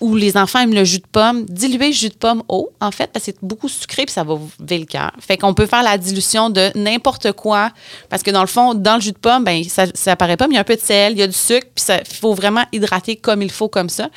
[0.00, 2.90] ou les enfants aiment le jus de pomme, diluez le jus de pomme eau, en
[2.90, 5.12] fait, parce que c'est beaucoup sucré puis ça va vous lever le cœur.
[5.20, 7.70] Fait qu'on peut faire la dilution de n'importe quoi,
[8.08, 10.46] parce que dans le fond, dans le jus de pomme, ben ça, ça apparaît pas,
[10.46, 12.16] mais il y a un peu de sel, il y a du sucre, puis il
[12.16, 14.08] faut vraiment hydrater comme il faut, comme ça.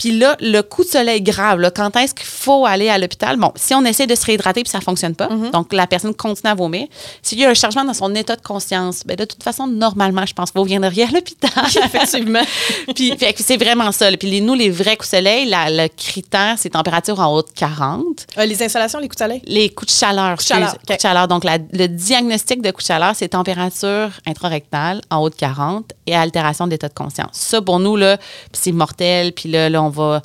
[0.00, 3.36] Puis là, le coup de soleil grave, là, quand est-ce qu'il faut aller à l'hôpital?
[3.36, 6.50] Bon, si on essaie de se réhydrater puis ça fonctionne pas, donc la personne continue
[6.50, 6.86] à vomir,
[7.20, 10.24] s'il y a un changement dans son état de conscience, ben de toute façon, normalement,
[10.24, 11.50] je pense que vous viendriez à l'hôpital.
[11.84, 12.40] Effectivement.
[12.94, 14.10] puis c'est vraiment ça.
[14.10, 14.16] là.
[14.16, 17.42] Puis les- nous, les vrais coups de soleil, la- le critère, c'est température en haut
[17.42, 18.26] de 40.
[18.38, 19.42] Euh, les installations, les coups de soleil?
[19.46, 20.36] Les coups de chaleur.
[20.36, 21.28] de chaleur, coups de chaleur.
[21.28, 25.92] Donc, la- le diagnostic de coup de chaleur, c'est température intrarectale en haut de 40
[26.06, 27.30] et altération d'état de conscience.
[27.32, 28.16] Ça, pour nous, là,
[28.52, 29.32] c'est mortel.
[29.32, 30.22] Puis là, là, on va,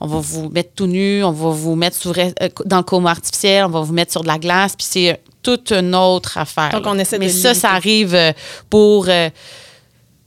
[0.00, 3.10] on va vous mettre tout nu, on va vous mettre sous, euh, dans le coma
[3.10, 4.74] artificiel, on va vous mettre sur de la glace.
[4.76, 6.70] Puis c'est toute une autre affaire.
[6.72, 7.60] Donc, on essaie de Mais ça, limiter.
[7.60, 8.32] ça arrive euh,
[8.70, 9.06] pour...
[9.08, 9.28] euh,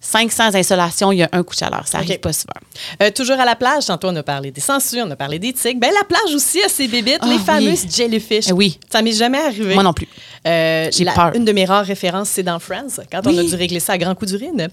[0.03, 1.87] 500 insolations, il y a un coup de chaleur.
[1.87, 2.21] Ça arrive OK.
[2.21, 2.55] pas souvent.
[3.03, 5.53] Euh, toujours à la plage, tantôt on a parlé des sangsues, on a parlé des
[5.53, 5.79] tigres.
[5.79, 7.39] Ben la plage aussi a ses bébites, Ah, les oui.
[7.45, 8.45] fameuses jellyfish.
[8.49, 8.79] Eh oui.
[8.91, 9.75] Ça m'est jamais arrivé.
[9.75, 10.07] Moi non plus.
[10.47, 11.33] Euh, J'ai peur.
[11.35, 13.99] Une de mes rares références, c'est dans Friends, quand on a dû régler ça à
[13.99, 14.69] grand coup d'urine.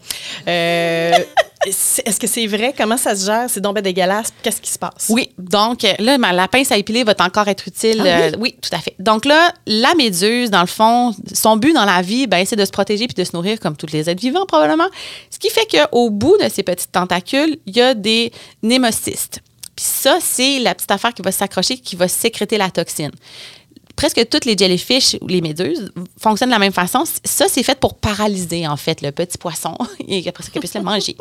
[0.48, 1.12] Euh,
[1.68, 2.74] Est-ce que c'est vrai?
[2.76, 3.46] Comment ça se gère?
[3.48, 4.32] C'est donc ben dégueulasse.
[4.42, 5.06] Qu'est-ce qui se passe?
[5.08, 8.02] Oui, donc euh, là, ma- la pince à épiler va encore être utile.
[8.04, 8.94] Ah euh, oui, tout à fait.
[8.98, 12.64] Donc là, la méduse, dans le fond, son but dans la vie, ben, c'est de
[12.64, 14.88] se protéger puis de se nourrir comme tous les êtres vivants, probablement.
[15.30, 19.40] Ce qui fait qu'au bout de ces petites tentacules, il y a des némocystes.
[19.76, 23.12] Puis ça, c'est la petite affaire qui va s'accrocher, qui va sécréter la toxine.
[23.98, 25.90] Presque toutes les jellyfish ou les méduses
[26.20, 27.02] fonctionnent de la même façon.
[27.24, 29.76] Ça, c'est fait pour paralyser, en fait, le petit poisson
[30.08, 31.16] et après ça, qu'il puisse le manger.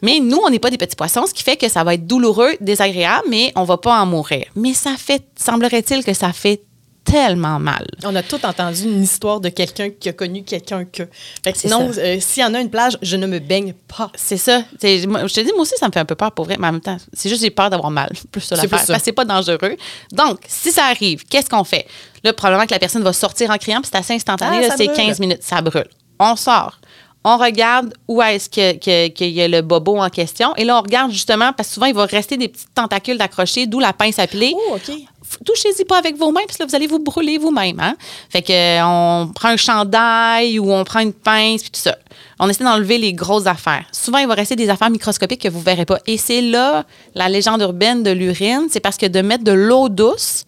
[0.00, 2.06] Mais nous, on n'est pas des petits poissons, ce qui fait que ça va être
[2.06, 4.46] douloureux, désagréable, mais on va pas en mourir.
[4.56, 6.62] Mais ça fait, semblerait-il que ça fait
[7.04, 7.86] tellement mal.
[8.04, 11.02] On a tout entendu une histoire de quelqu'un qui a connu quelqu'un que.
[11.42, 14.10] Fait que sinon, euh, s'il y en a une plage, je ne me baigne pas.
[14.14, 14.64] C'est ça.
[15.06, 16.68] Moi, je te dis, moi aussi, ça me fait un peu peur pour vrai, mais
[16.68, 18.10] en même temps, c'est juste j'ai peur d'avoir mal.
[18.32, 18.66] Plus sur ça.
[18.68, 19.76] Parce que c'est pas dangereux.
[20.12, 21.86] Donc, si ça arrive, qu'est-ce qu'on fait?
[22.24, 24.86] Là, probablement que la personne va sortir en criant, puis c'est assez instantané, Ah, c'est
[24.86, 24.96] brûle.
[24.96, 25.88] 15 minutes, ça brûle.
[26.18, 26.78] On sort.
[27.24, 30.54] On regarde où est-ce que- que- qu'il y a le bobo en question.
[30.56, 33.66] Et là, on regarde justement, parce que souvent, il va rester des petites tentacules d'accrochés,
[33.66, 34.52] d'où la pince à piler.
[34.54, 34.88] Oh, OK.
[34.90, 37.80] F- touchez-y pas avec vos mains, parce que là, vous allez vous brûler vous-même.
[37.80, 37.96] Hein?
[38.28, 41.96] Fait que on prend un chandail ou on prend une pince, puis tout ça.
[42.38, 43.84] On essaie d'enlever les grosses affaires.
[43.92, 46.00] Souvent, il va rester des affaires microscopiques que vous verrez pas.
[46.06, 49.88] Et c'est là la légende urbaine de l'urine, c'est parce que de mettre de l'eau
[49.88, 50.44] douce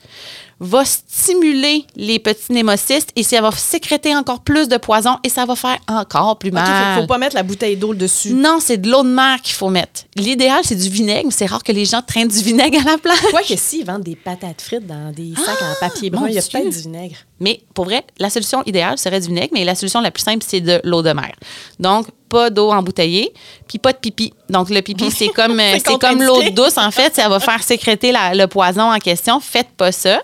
[0.58, 5.44] va stimuler les petits némocystes et ça va sécréter encore plus de poison et ça
[5.44, 6.66] va faire encore plus mal.
[6.66, 8.32] fait qu'il faut pas mettre la bouteille d'eau dessus.
[8.32, 10.02] Non, c'est de l'eau de mer qu'il faut mettre.
[10.16, 12.98] L'idéal, c'est du vinaigre, mais c'est rare que les gens traînent du vinaigre à la
[12.98, 13.20] place.
[13.30, 16.38] Quoi que s'ils vendent des patates frites dans des sacs en papier brun, il y
[16.38, 17.16] a peut-être du vinaigre.
[17.38, 20.44] Mais pour vrai, la solution idéale serait du vinaigre, mais la solution la plus simple,
[20.46, 21.32] c'est de l'eau de mer.
[21.78, 23.32] Donc, pas d'eau embouteillée,
[23.68, 24.32] puis pas de pipi.
[24.48, 27.14] Donc, le pipi, c'est comme, euh, C'est comme l'eau douce, en fait.
[27.14, 29.40] Ça va faire sécréter la- le poison en question.
[29.40, 30.20] Faites pas ça.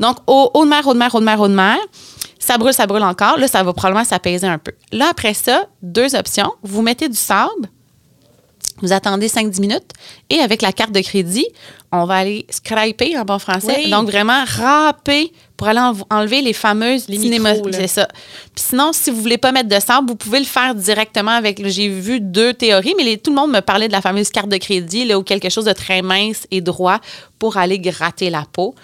[0.00, 1.78] Donc, eau, eau de mer, eau de mer, eau de mer, eau de mer.
[2.38, 3.38] Ça brûle, ça brûle encore.
[3.38, 4.72] Là, ça va probablement s'apaiser un peu.
[4.92, 6.52] Là, après ça, deux options.
[6.62, 7.68] Vous mettez du sable,
[8.82, 9.90] vous attendez 5-10 minutes
[10.28, 11.46] et avec la carte de crédit,
[11.92, 13.74] on va aller scraper en bon français.
[13.84, 13.90] Oui.
[13.90, 17.78] Donc, vraiment râper pour aller env- enlever les fameuses Les cinéma- micros, là.
[17.78, 18.08] C'est ça.
[18.54, 21.66] Puis sinon, si vous voulez pas mettre de sable, vous pouvez le faire directement avec.
[21.66, 24.48] J'ai vu deux théories, mais les- tout le monde me parlait de la fameuse carte
[24.48, 27.00] de crédit là, ou quelque chose de très mince et droit
[27.38, 28.74] pour aller gratter la peau.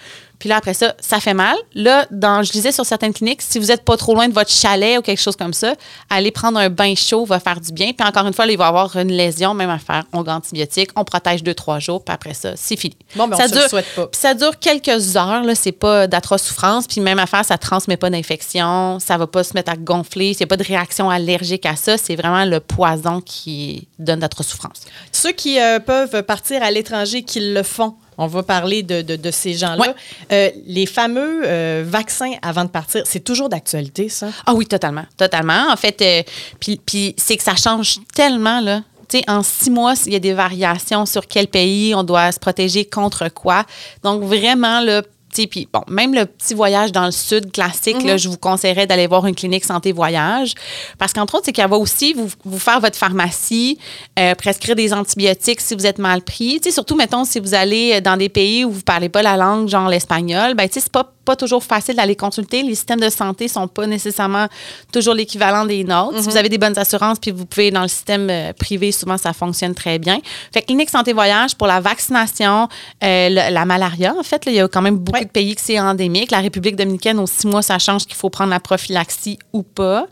[0.43, 1.55] Puis là, après ça, ça fait mal.
[1.73, 4.51] Là, dans, je disais sur certaines cliniques, si vous n'êtes pas trop loin de votre
[4.51, 5.73] chalet ou quelque chose comme ça,
[6.09, 7.93] aller prendre un bain chaud va faire du bien.
[7.93, 10.03] Puis encore une fois, là, il va y avoir une lésion, même à faire.
[10.11, 12.97] On antibiotique, on protège deux, trois jours, puis après ça, c'est fini.
[13.15, 14.07] Bon, ben, on ça se le dure, souhaite pas.
[14.07, 16.87] puis ça dure quelques heures, là, c'est pas d'atroce souffrance.
[16.87, 20.45] Puis même affaire, ça transmet pas d'infection, ça va pas se mettre à gonfler, c'est
[20.45, 24.81] pas de réaction allergique à ça, c'est vraiment le poison qui donne d'atroce souffrance.
[25.13, 27.95] Ceux qui euh, peuvent partir à l'étranger, qui le font.
[28.17, 29.77] On va parler de, de- de ces gens-là.
[29.81, 29.93] Ouais.
[30.31, 34.27] Euh, les fameux euh, vaccins avant de partir, c'est toujours d'actualité, ça?
[34.45, 35.67] Ah oui, totalement, totalement.
[35.71, 36.21] En fait, euh,
[36.59, 38.81] puis, puis c'est que ça change tellement, là.
[39.09, 42.31] Tu sais, en six mois, il y a des variations sur quel pays on doit
[42.31, 43.65] se protéger contre quoi.
[44.01, 45.01] Donc, vraiment, là,
[45.47, 49.07] puis bon, même le petit voyage dans le sud classique, là, je vous conseillerais d'aller
[49.07, 50.53] voir une clinique santé voyage.
[50.97, 53.77] Parce qu'entre autres, c'est qu'elle va aussi vous, vous faire votre pharmacie,
[54.19, 56.59] euh, prescrire des antibiotiques si vous êtes mal pris.
[56.61, 59.37] Tu sais, surtout, mettons, si vous allez dans des pays où vous parlez pas la
[59.37, 62.63] langue, genre l'espagnol, ben, tu sais, c'est pas pas toujours facile d'aller consulter.
[62.63, 64.47] Les systèmes de santé sont pas nécessairement
[64.91, 66.19] toujours l'équivalent des nôtres.
[66.21, 69.17] Si vous avez des bonnes assurances, puis vous pouvez dans le système euh, privé, souvent
[69.17, 70.19] ça fonctionne très bien.
[70.53, 72.67] Fait que clinique santé voyage pour la vaccination,
[73.03, 75.25] euh, le- la malaria, en fait, là, il y a quand même beaucoup Ouais.
[75.25, 76.31] de pays que c'est endémique.
[76.31, 80.05] La République dominicaine, aux six mois, ça change qu'il faut prendre la prophylaxie ou pas.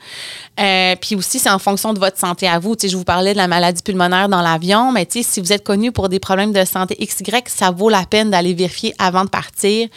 [0.60, 2.76] Euh, puis aussi, c'est en fonction de votre santé à vous.
[2.76, 5.42] Tu sais, je vous parlais de la maladie pulmonaire dans l'avion, mais tu sais, si
[5.42, 8.94] vous êtes connu pour des problèmes de santé XY, ça vaut la peine d'aller vérifier
[9.00, 9.88] avant de partir.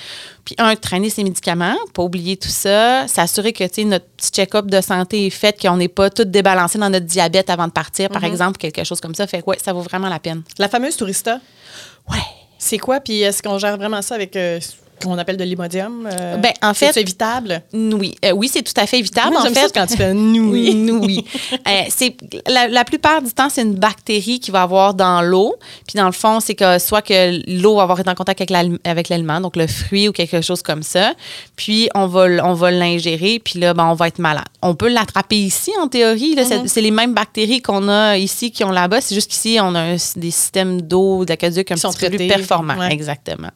[0.44, 4.30] Puis, un, traîner ses médicaments, pas oublier tout ça, s'assurer que tu sais, notre petit
[4.30, 7.72] check-up de santé est fait, qu'on n'est pas tout débalancé dans notre diabète avant de
[7.72, 9.26] partir, par exemple, quelque chose comme ça.
[9.26, 10.42] Fait que, ouais, ça vaut vraiment la peine.
[10.58, 11.40] La fameuse tourista,
[12.10, 12.18] Ouais.
[12.58, 13.00] c'est quoi?
[13.00, 14.60] Puis est-ce qu'on gère vraiment ça avec euh,
[15.02, 16.08] qu'on appelle de l'imodium?
[16.10, 17.62] Euh, Ben, en fait- C'est évitable?
[17.72, 19.32] Oui, Euh, oui c'est tout à fait évitable.
[19.32, 20.90] Moi, en fait, ça quand tu fais oui.
[20.92, 21.24] oui.
[21.66, 22.16] Euh, c'est
[22.46, 25.54] la, la plupart du temps, c'est une bactérie qui va avoir dans l'eau.
[25.86, 28.50] Puis dans le fond, c'est que soit que l'eau va avoir été en contact avec
[28.50, 31.14] l'al- avec l'aliment, donc le fruit ou quelque chose comme ça.
[31.56, 34.44] Puis on va on va l'ingérer, puis là, ben, on va être malade.
[34.62, 36.34] On peut l'attraper ici en théorie.
[36.34, 36.44] là.
[36.44, 39.00] C'est- C'est les mêmes bactéries qu'on a ici qui ont là-bas.
[39.00, 42.16] C'est juste qu'ici, on a un- des systèmes d'eau, d'aqueduc un Qui sont petit peu
[42.16, 42.76] plus performants.
[42.78, 42.92] Ouais.
[42.92, 43.50] Exactement.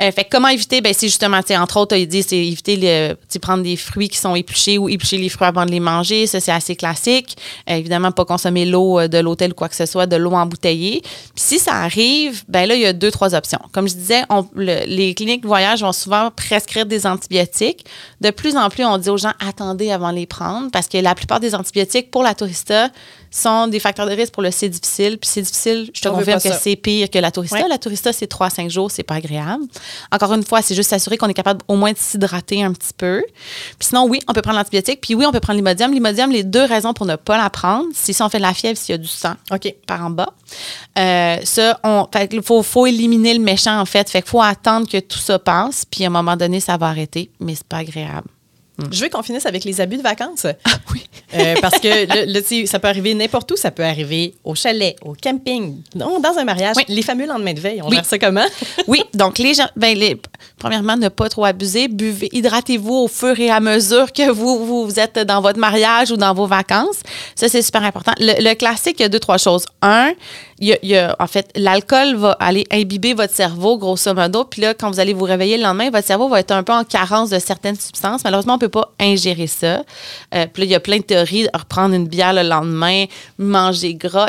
[0.00, 0.80] Euh, fait comment éviter?
[0.80, 2.76] Ben, c'est justement, entre autres, il dit, c'est éviter
[3.28, 6.26] sais, prendre des fruits qui sont épluchés ou éplucher les fruits avant de les manger.
[6.26, 7.36] Ça, c'est assez classique.
[7.70, 10.32] Euh, évidemment, pas consommer l'eau euh, de l'hôtel ou quoi que ce soit, de l'eau
[10.32, 11.00] embouteillée.
[11.02, 13.60] Puis si ça arrive, ben là, il y a deux, trois options.
[13.72, 17.84] Comme je disais, on- le- les cliniques de voyage vont souvent prescrire des antibiotiques.
[18.20, 20.98] De plus en plus, on dit aux gens, attendez avant de les prendre parce que
[20.98, 22.88] la plupart des antibiotiques pour la tourista
[23.30, 25.18] sont des facteurs de risque pour le C difficile.
[25.18, 27.58] Puis c'est difficile, je te On confirme que c'est pire que la tourista.
[27.68, 29.64] La tourista, c'est 3 à 5 jours, c'est pas agréable.
[30.10, 32.92] Encore une fois, c'est juste s'assurer qu'on est capable au moins de s'hydrater un petit
[32.96, 33.22] peu.
[33.78, 35.00] Puis sinon, oui, on peut prendre l'antibiotique.
[35.00, 35.92] Puis oui, on peut prendre l'imodium.
[35.92, 38.54] L'imodium, les deux raisons pour ne pas la prendre, c'est si on fait de la
[38.54, 39.74] fièvre, s'il y a du sang OK.
[39.86, 40.32] par en bas.
[40.98, 44.08] Euh, ça, on, fait faut, faut éliminer le méchant, en fait.
[44.08, 45.84] Fait qu'il faut attendre que tout ça passe.
[45.84, 48.28] Puis à un moment donné, ça va arrêter, mais c'est pas agréable.
[48.90, 50.46] Je veux qu'on finisse avec les abus de vacances.
[50.64, 51.04] Ah oui.
[51.34, 53.56] Euh, parce que tu sais, ça peut arriver n'importe où.
[53.56, 56.74] Ça peut arriver au chalet, au camping, non, dans un mariage.
[56.76, 56.84] Oui.
[56.88, 57.96] Les fameux lendemains de veille, on Oui.
[57.96, 58.44] gère ça comment?
[58.86, 60.18] Oui, donc les gens, ben les,
[60.58, 64.84] premièrement, ne pas trop abuser, buvez, hydratez-vous au fur et à mesure que vous, vous,
[64.86, 67.00] vous êtes dans votre mariage ou dans vos vacances.
[67.34, 68.12] Ça, c'est super important.
[68.18, 69.66] Le, le classique, il y a deux, trois choses.
[69.82, 70.12] Un,
[70.60, 74.14] il y a, il y a- en fait, l'alcool va aller imbiber votre cerveau, grosso
[74.14, 74.44] modo.
[74.44, 76.72] Puis là, quand vous allez vous réveiller le lendemain, votre cerveau va être un peu
[76.72, 78.22] en carence de certaines substances.
[78.24, 79.82] Malheureusement, on ne pas ingérer ça.
[80.34, 81.48] Euh, puis là, il y a plein de théories.
[81.54, 83.04] Reprendre une bière le lendemain,
[83.38, 84.28] manger gras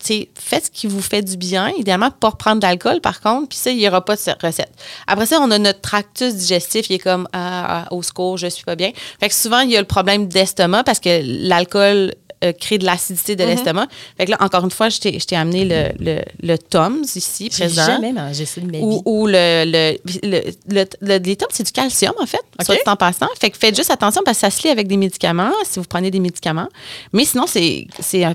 [0.00, 1.70] tu sais, faites ce qui vous fait du bien.
[1.76, 3.48] Idéalement, pas reprendre d'alcool, par contre.
[3.48, 4.72] Puis ça, il n'y aura pas de cette recette.
[5.06, 6.88] Après ça, on a notre tractus digestif.
[6.88, 8.92] Il est comme, ah, ah, au secours, je suis pas bien.
[9.20, 12.14] Fait que souvent, il y a le problème d'estomac parce que l'alcool
[12.44, 13.86] euh, créer de l'acidité de l'estomac.
[14.16, 17.64] Fait que là, encore une fois, je t'ai amené le, le, le Tums ici, J'ai
[17.66, 17.86] présent.
[17.86, 18.84] jamais mangé ça de ma vie.
[19.04, 22.96] Ou, le, le, le, le, le- les Tums, c'est du calcium, en fait, soit en
[22.96, 23.26] passant.
[23.40, 25.84] Fait que faites juste attention parce que ça se lie avec des médicaments, si vous
[25.88, 26.68] prenez des médicaments.
[27.12, 27.86] Mais sinon, c'est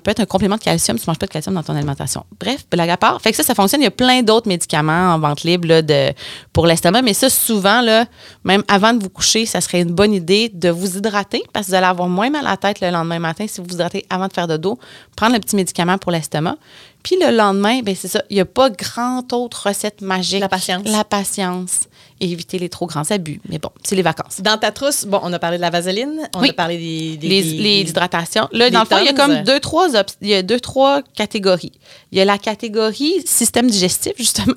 [0.03, 1.75] peut être un complément de calcium si tu ne manges pas de calcium dans ton
[1.75, 2.25] alimentation.
[2.39, 3.21] Bref, blague à part.
[3.21, 3.81] Fait que ça, ça fonctionne.
[3.81, 6.11] Il y a plein d'autres médicaments en vente libre là, de,
[6.53, 7.01] pour l'estomac.
[7.01, 8.05] Mais ça, souvent, là,
[8.43, 11.71] même avant de vous coucher, ça serait une bonne idée de vous hydrater parce que
[11.71, 13.94] vous allez avoir moins mal à la tête le lendemain matin si vous vous hydratez
[14.09, 14.77] avant de faire de dos.
[15.15, 16.55] Prendre le petit médicament pour l'estomac.
[17.03, 18.23] Puis le lendemain, ben c'est ça.
[18.29, 20.41] Il n'y a pas grand autre recette magique.
[20.41, 20.87] La patience.
[20.87, 21.87] La patience.
[22.21, 23.41] Et éviter les trop grands abus.
[23.49, 24.39] Mais bon, c'est les vacances.
[24.39, 26.49] Dans ta trousse, bon, on a parlé de la vaseline, on Oui.
[26.51, 28.47] a parlé des, des- les, des- les des- hydratations.
[28.53, 29.87] Là, dans le fond, il y a comme deux trois,
[30.21, 31.73] il y a deux, trois catégories.
[32.13, 34.53] Il y a la catégorie système digestif, justement.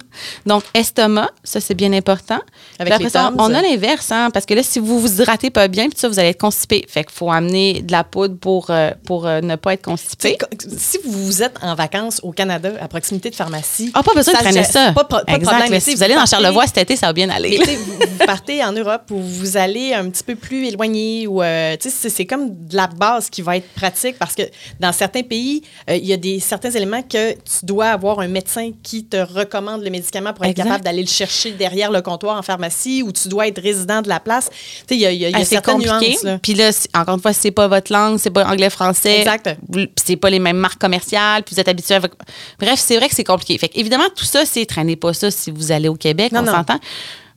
[0.47, 2.39] Donc, estomac, ça, c'est bien important.
[2.79, 3.37] Avec après les ça, Tums.
[3.41, 6.09] on a l'inverse, hein, parce que là, si vous vous hydratez pas bien, puis ça,
[6.09, 6.87] vous allez être constipé.
[6.89, 10.37] Fait qu'il faut amener de la poudre pour, euh, pour euh, ne pas être constipé.
[10.39, 10.47] co-
[10.77, 13.91] Si vous êtes en vacances au Canada, à proximité de pharmacie.
[13.95, 14.93] Ah, pas besoin de traîner ça.
[14.93, 15.51] Pas, pas- pas de exact.
[15.51, 15.71] problème.
[15.73, 17.48] Mais si tu vous allez dans Charlevoix cet été, ça va bien aller.
[17.51, 21.43] Mais vous, vous partez en Europe ou vous allez un petit peu plus éloigné ou
[21.43, 24.43] euh, c'est- comme de la base qui va être pratique parce que
[24.81, 28.29] dans certains pays, euh, il y a des certains éléments que tu dois avoir un
[28.29, 30.65] médecin qui te recommande le médicament pour être Exact.
[30.65, 34.09] capable d'aller le chercher derrière le comptoir en pharmacie ou tu dois être résident de
[34.09, 34.51] la place.
[34.51, 36.11] Tu sais, il y a, y a- il y a Ah, c'est certaines compliqué.
[36.13, 36.23] nuances.
[36.25, 36.39] là.
[36.43, 39.21] Puis là, encore une fois, c'est pas votre langue, c'est pas anglais-français.
[39.21, 39.57] Exact.
[39.97, 42.13] C'est pas les mêmes marques commerciales, puis vous êtes habitué avec...
[42.59, 43.57] Bref, c'est vrai que c'est compliqué.
[43.59, 46.43] Fait que, évidemment, tout ça, c'est traînez pas ça si vous allez au Québec, Non,
[46.43, 46.79] on s'entend.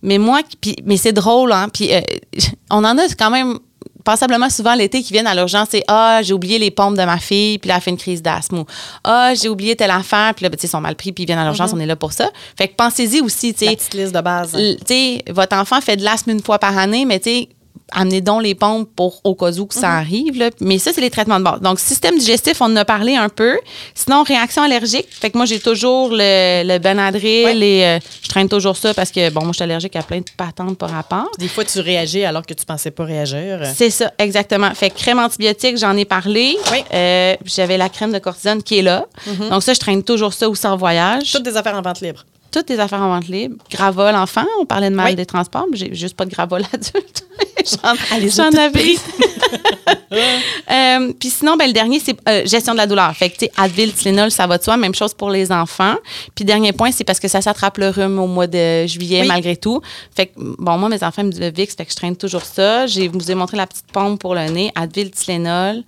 [0.03, 1.67] Mais moi, puis, mais c'est drôle, hein.
[1.73, 2.01] Puis euh,
[2.69, 3.59] on en a quand même
[4.03, 7.19] passablement souvent l'été qui viennent à l'urgence, c'est ah j'ai oublié les pompes de ma
[7.19, 8.65] fille, puis là elle fait une crise d'asthme ou
[9.03, 11.23] ah j'ai oublié telle affaire, puis là ben, tu sais, ils sont mal pris, puis
[11.23, 12.31] ils viennent à l'urgence, on est là pour ça.
[12.57, 14.55] Fait que pensez-y aussi, tu La sais, petite liste de base.
[14.55, 17.49] L- tu sais, votre enfant fait de l'asthme une fois par année, mais tu sais,
[17.91, 20.37] amenez donc les pompes pour au cas où que ça arrive.
[20.37, 20.49] là.
[20.59, 21.61] Mais ça, c'est les traitements de base.
[21.61, 23.57] Donc, système digestif, on en a parlé un peu.
[23.95, 25.07] Sinon, réaction allergique.
[25.09, 27.57] Fait que moi, j'ai toujours le, le Benadryl Ouais.
[27.57, 30.19] et euh, je traîne toujours ça parce que, bon, moi, je suis allergique à plein
[30.19, 31.29] de patentes par rapport.
[31.39, 33.59] Des fois, tu réagis alors que tu pensais pas réagir.
[33.75, 34.71] C'est ça, exactement.
[34.73, 36.55] Fait que crème antibiotique, j'en ai parlé.
[36.71, 36.79] Oui.
[36.93, 39.05] Euh, J'avais la crème de cortisone qui est là.
[39.49, 41.31] Donc, ça, je traîne toujours ça aussi en voyage.
[41.31, 42.23] Toutes des affaires en vente libre.
[42.51, 43.55] Toutes les affaires en vente libre.
[43.71, 45.15] Gravol enfant, on parlait de mal Oui.
[45.15, 47.25] des transports, mais j'ai juste pas de gravol adulte.
[48.35, 48.95] J'en avais.
[50.71, 53.13] Euh, Puis sinon, ben, le dernier, c'est euh, gestion de la douleur.
[53.15, 54.77] Fait que, tu sais, Advil, Tylenol, ça va de soi.
[54.77, 55.95] Même chose pour les enfants.
[56.35, 59.27] Puis dernier point, c'est parce que ça s'attrape le rhume au mois de juillet, Oui.
[59.27, 59.81] malgré tout.
[60.15, 62.43] Fait que, bon, moi, mes enfants me disent le VIX, fait que je traîne toujours
[62.43, 62.87] ça.
[62.87, 65.83] Je vous ai montré la petite pompe pour le nez, Advil, Tylenol,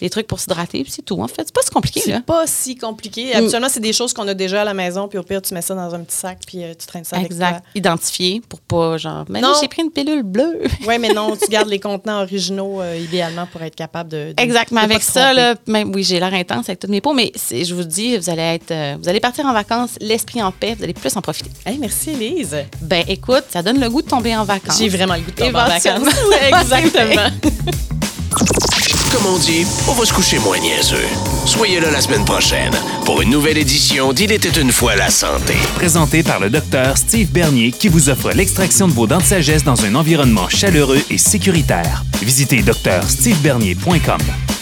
[0.00, 1.20] des trucs pour s'hydrater, puis c'est tout.
[1.20, 2.16] En fait, c'est pas si compliqué, là.
[2.18, 3.32] C'est pas si compliqué.
[3.34, 3.38] Mm.
[3.38, 5.62] Habituellement, c'est des choses qu'on a déjà à la maison, puis au pire, tu mets
[5.62, 7.64] ça dans un petit sac, puis euh, tu traînes ça avec Exact.
[7.74, 9.54] Identifié pour pas, genre, mais Non.
[9.60, 10.60] j'ai pris une pilule bleue.
[10.86, 14.32] Oui, mais non, tu gardes les contenants originaux euh, idéalement pour être capable de.
[14.36, 14.80] de- Exactement.
[14.80, 17.84] Avec ça, là, même, oui, j'ai l'air intense avec toutes mes peaux, mais je vous
[17.84, 20.94] dis, vous allez être, euh, vous allez partir en vacances, l'esprit en paix, vous allez
[20.94, 21.50] plus en profiter.
[21.66, 22.56] Hey, merci, Elise.
[22.80, 24.78] Ben, écoute, ça donne le goût de tomber en vacances.
[24.78, 26.08] J'ai vraiment le goût de tomber en vacances.
[26.48, 27.30] Exactement.
[29.12, 31.06] Comme on dit, on va se coucher moins niaiseux.
[31.46, 32.72] Soyez là la semaine prochaine
[33.06, 35.54] pour une nouvelle édition d'Il était une fois la santé.
[35.76, 39.64] Présenté par le docteur Steve Bernier qui vous offre l'extraction de vos dents de sagesse
[39.64, 42.04] dans un environnement chaleureux et sécuritaire.
[42.22, 44.57] Visitez drstevebernier.com.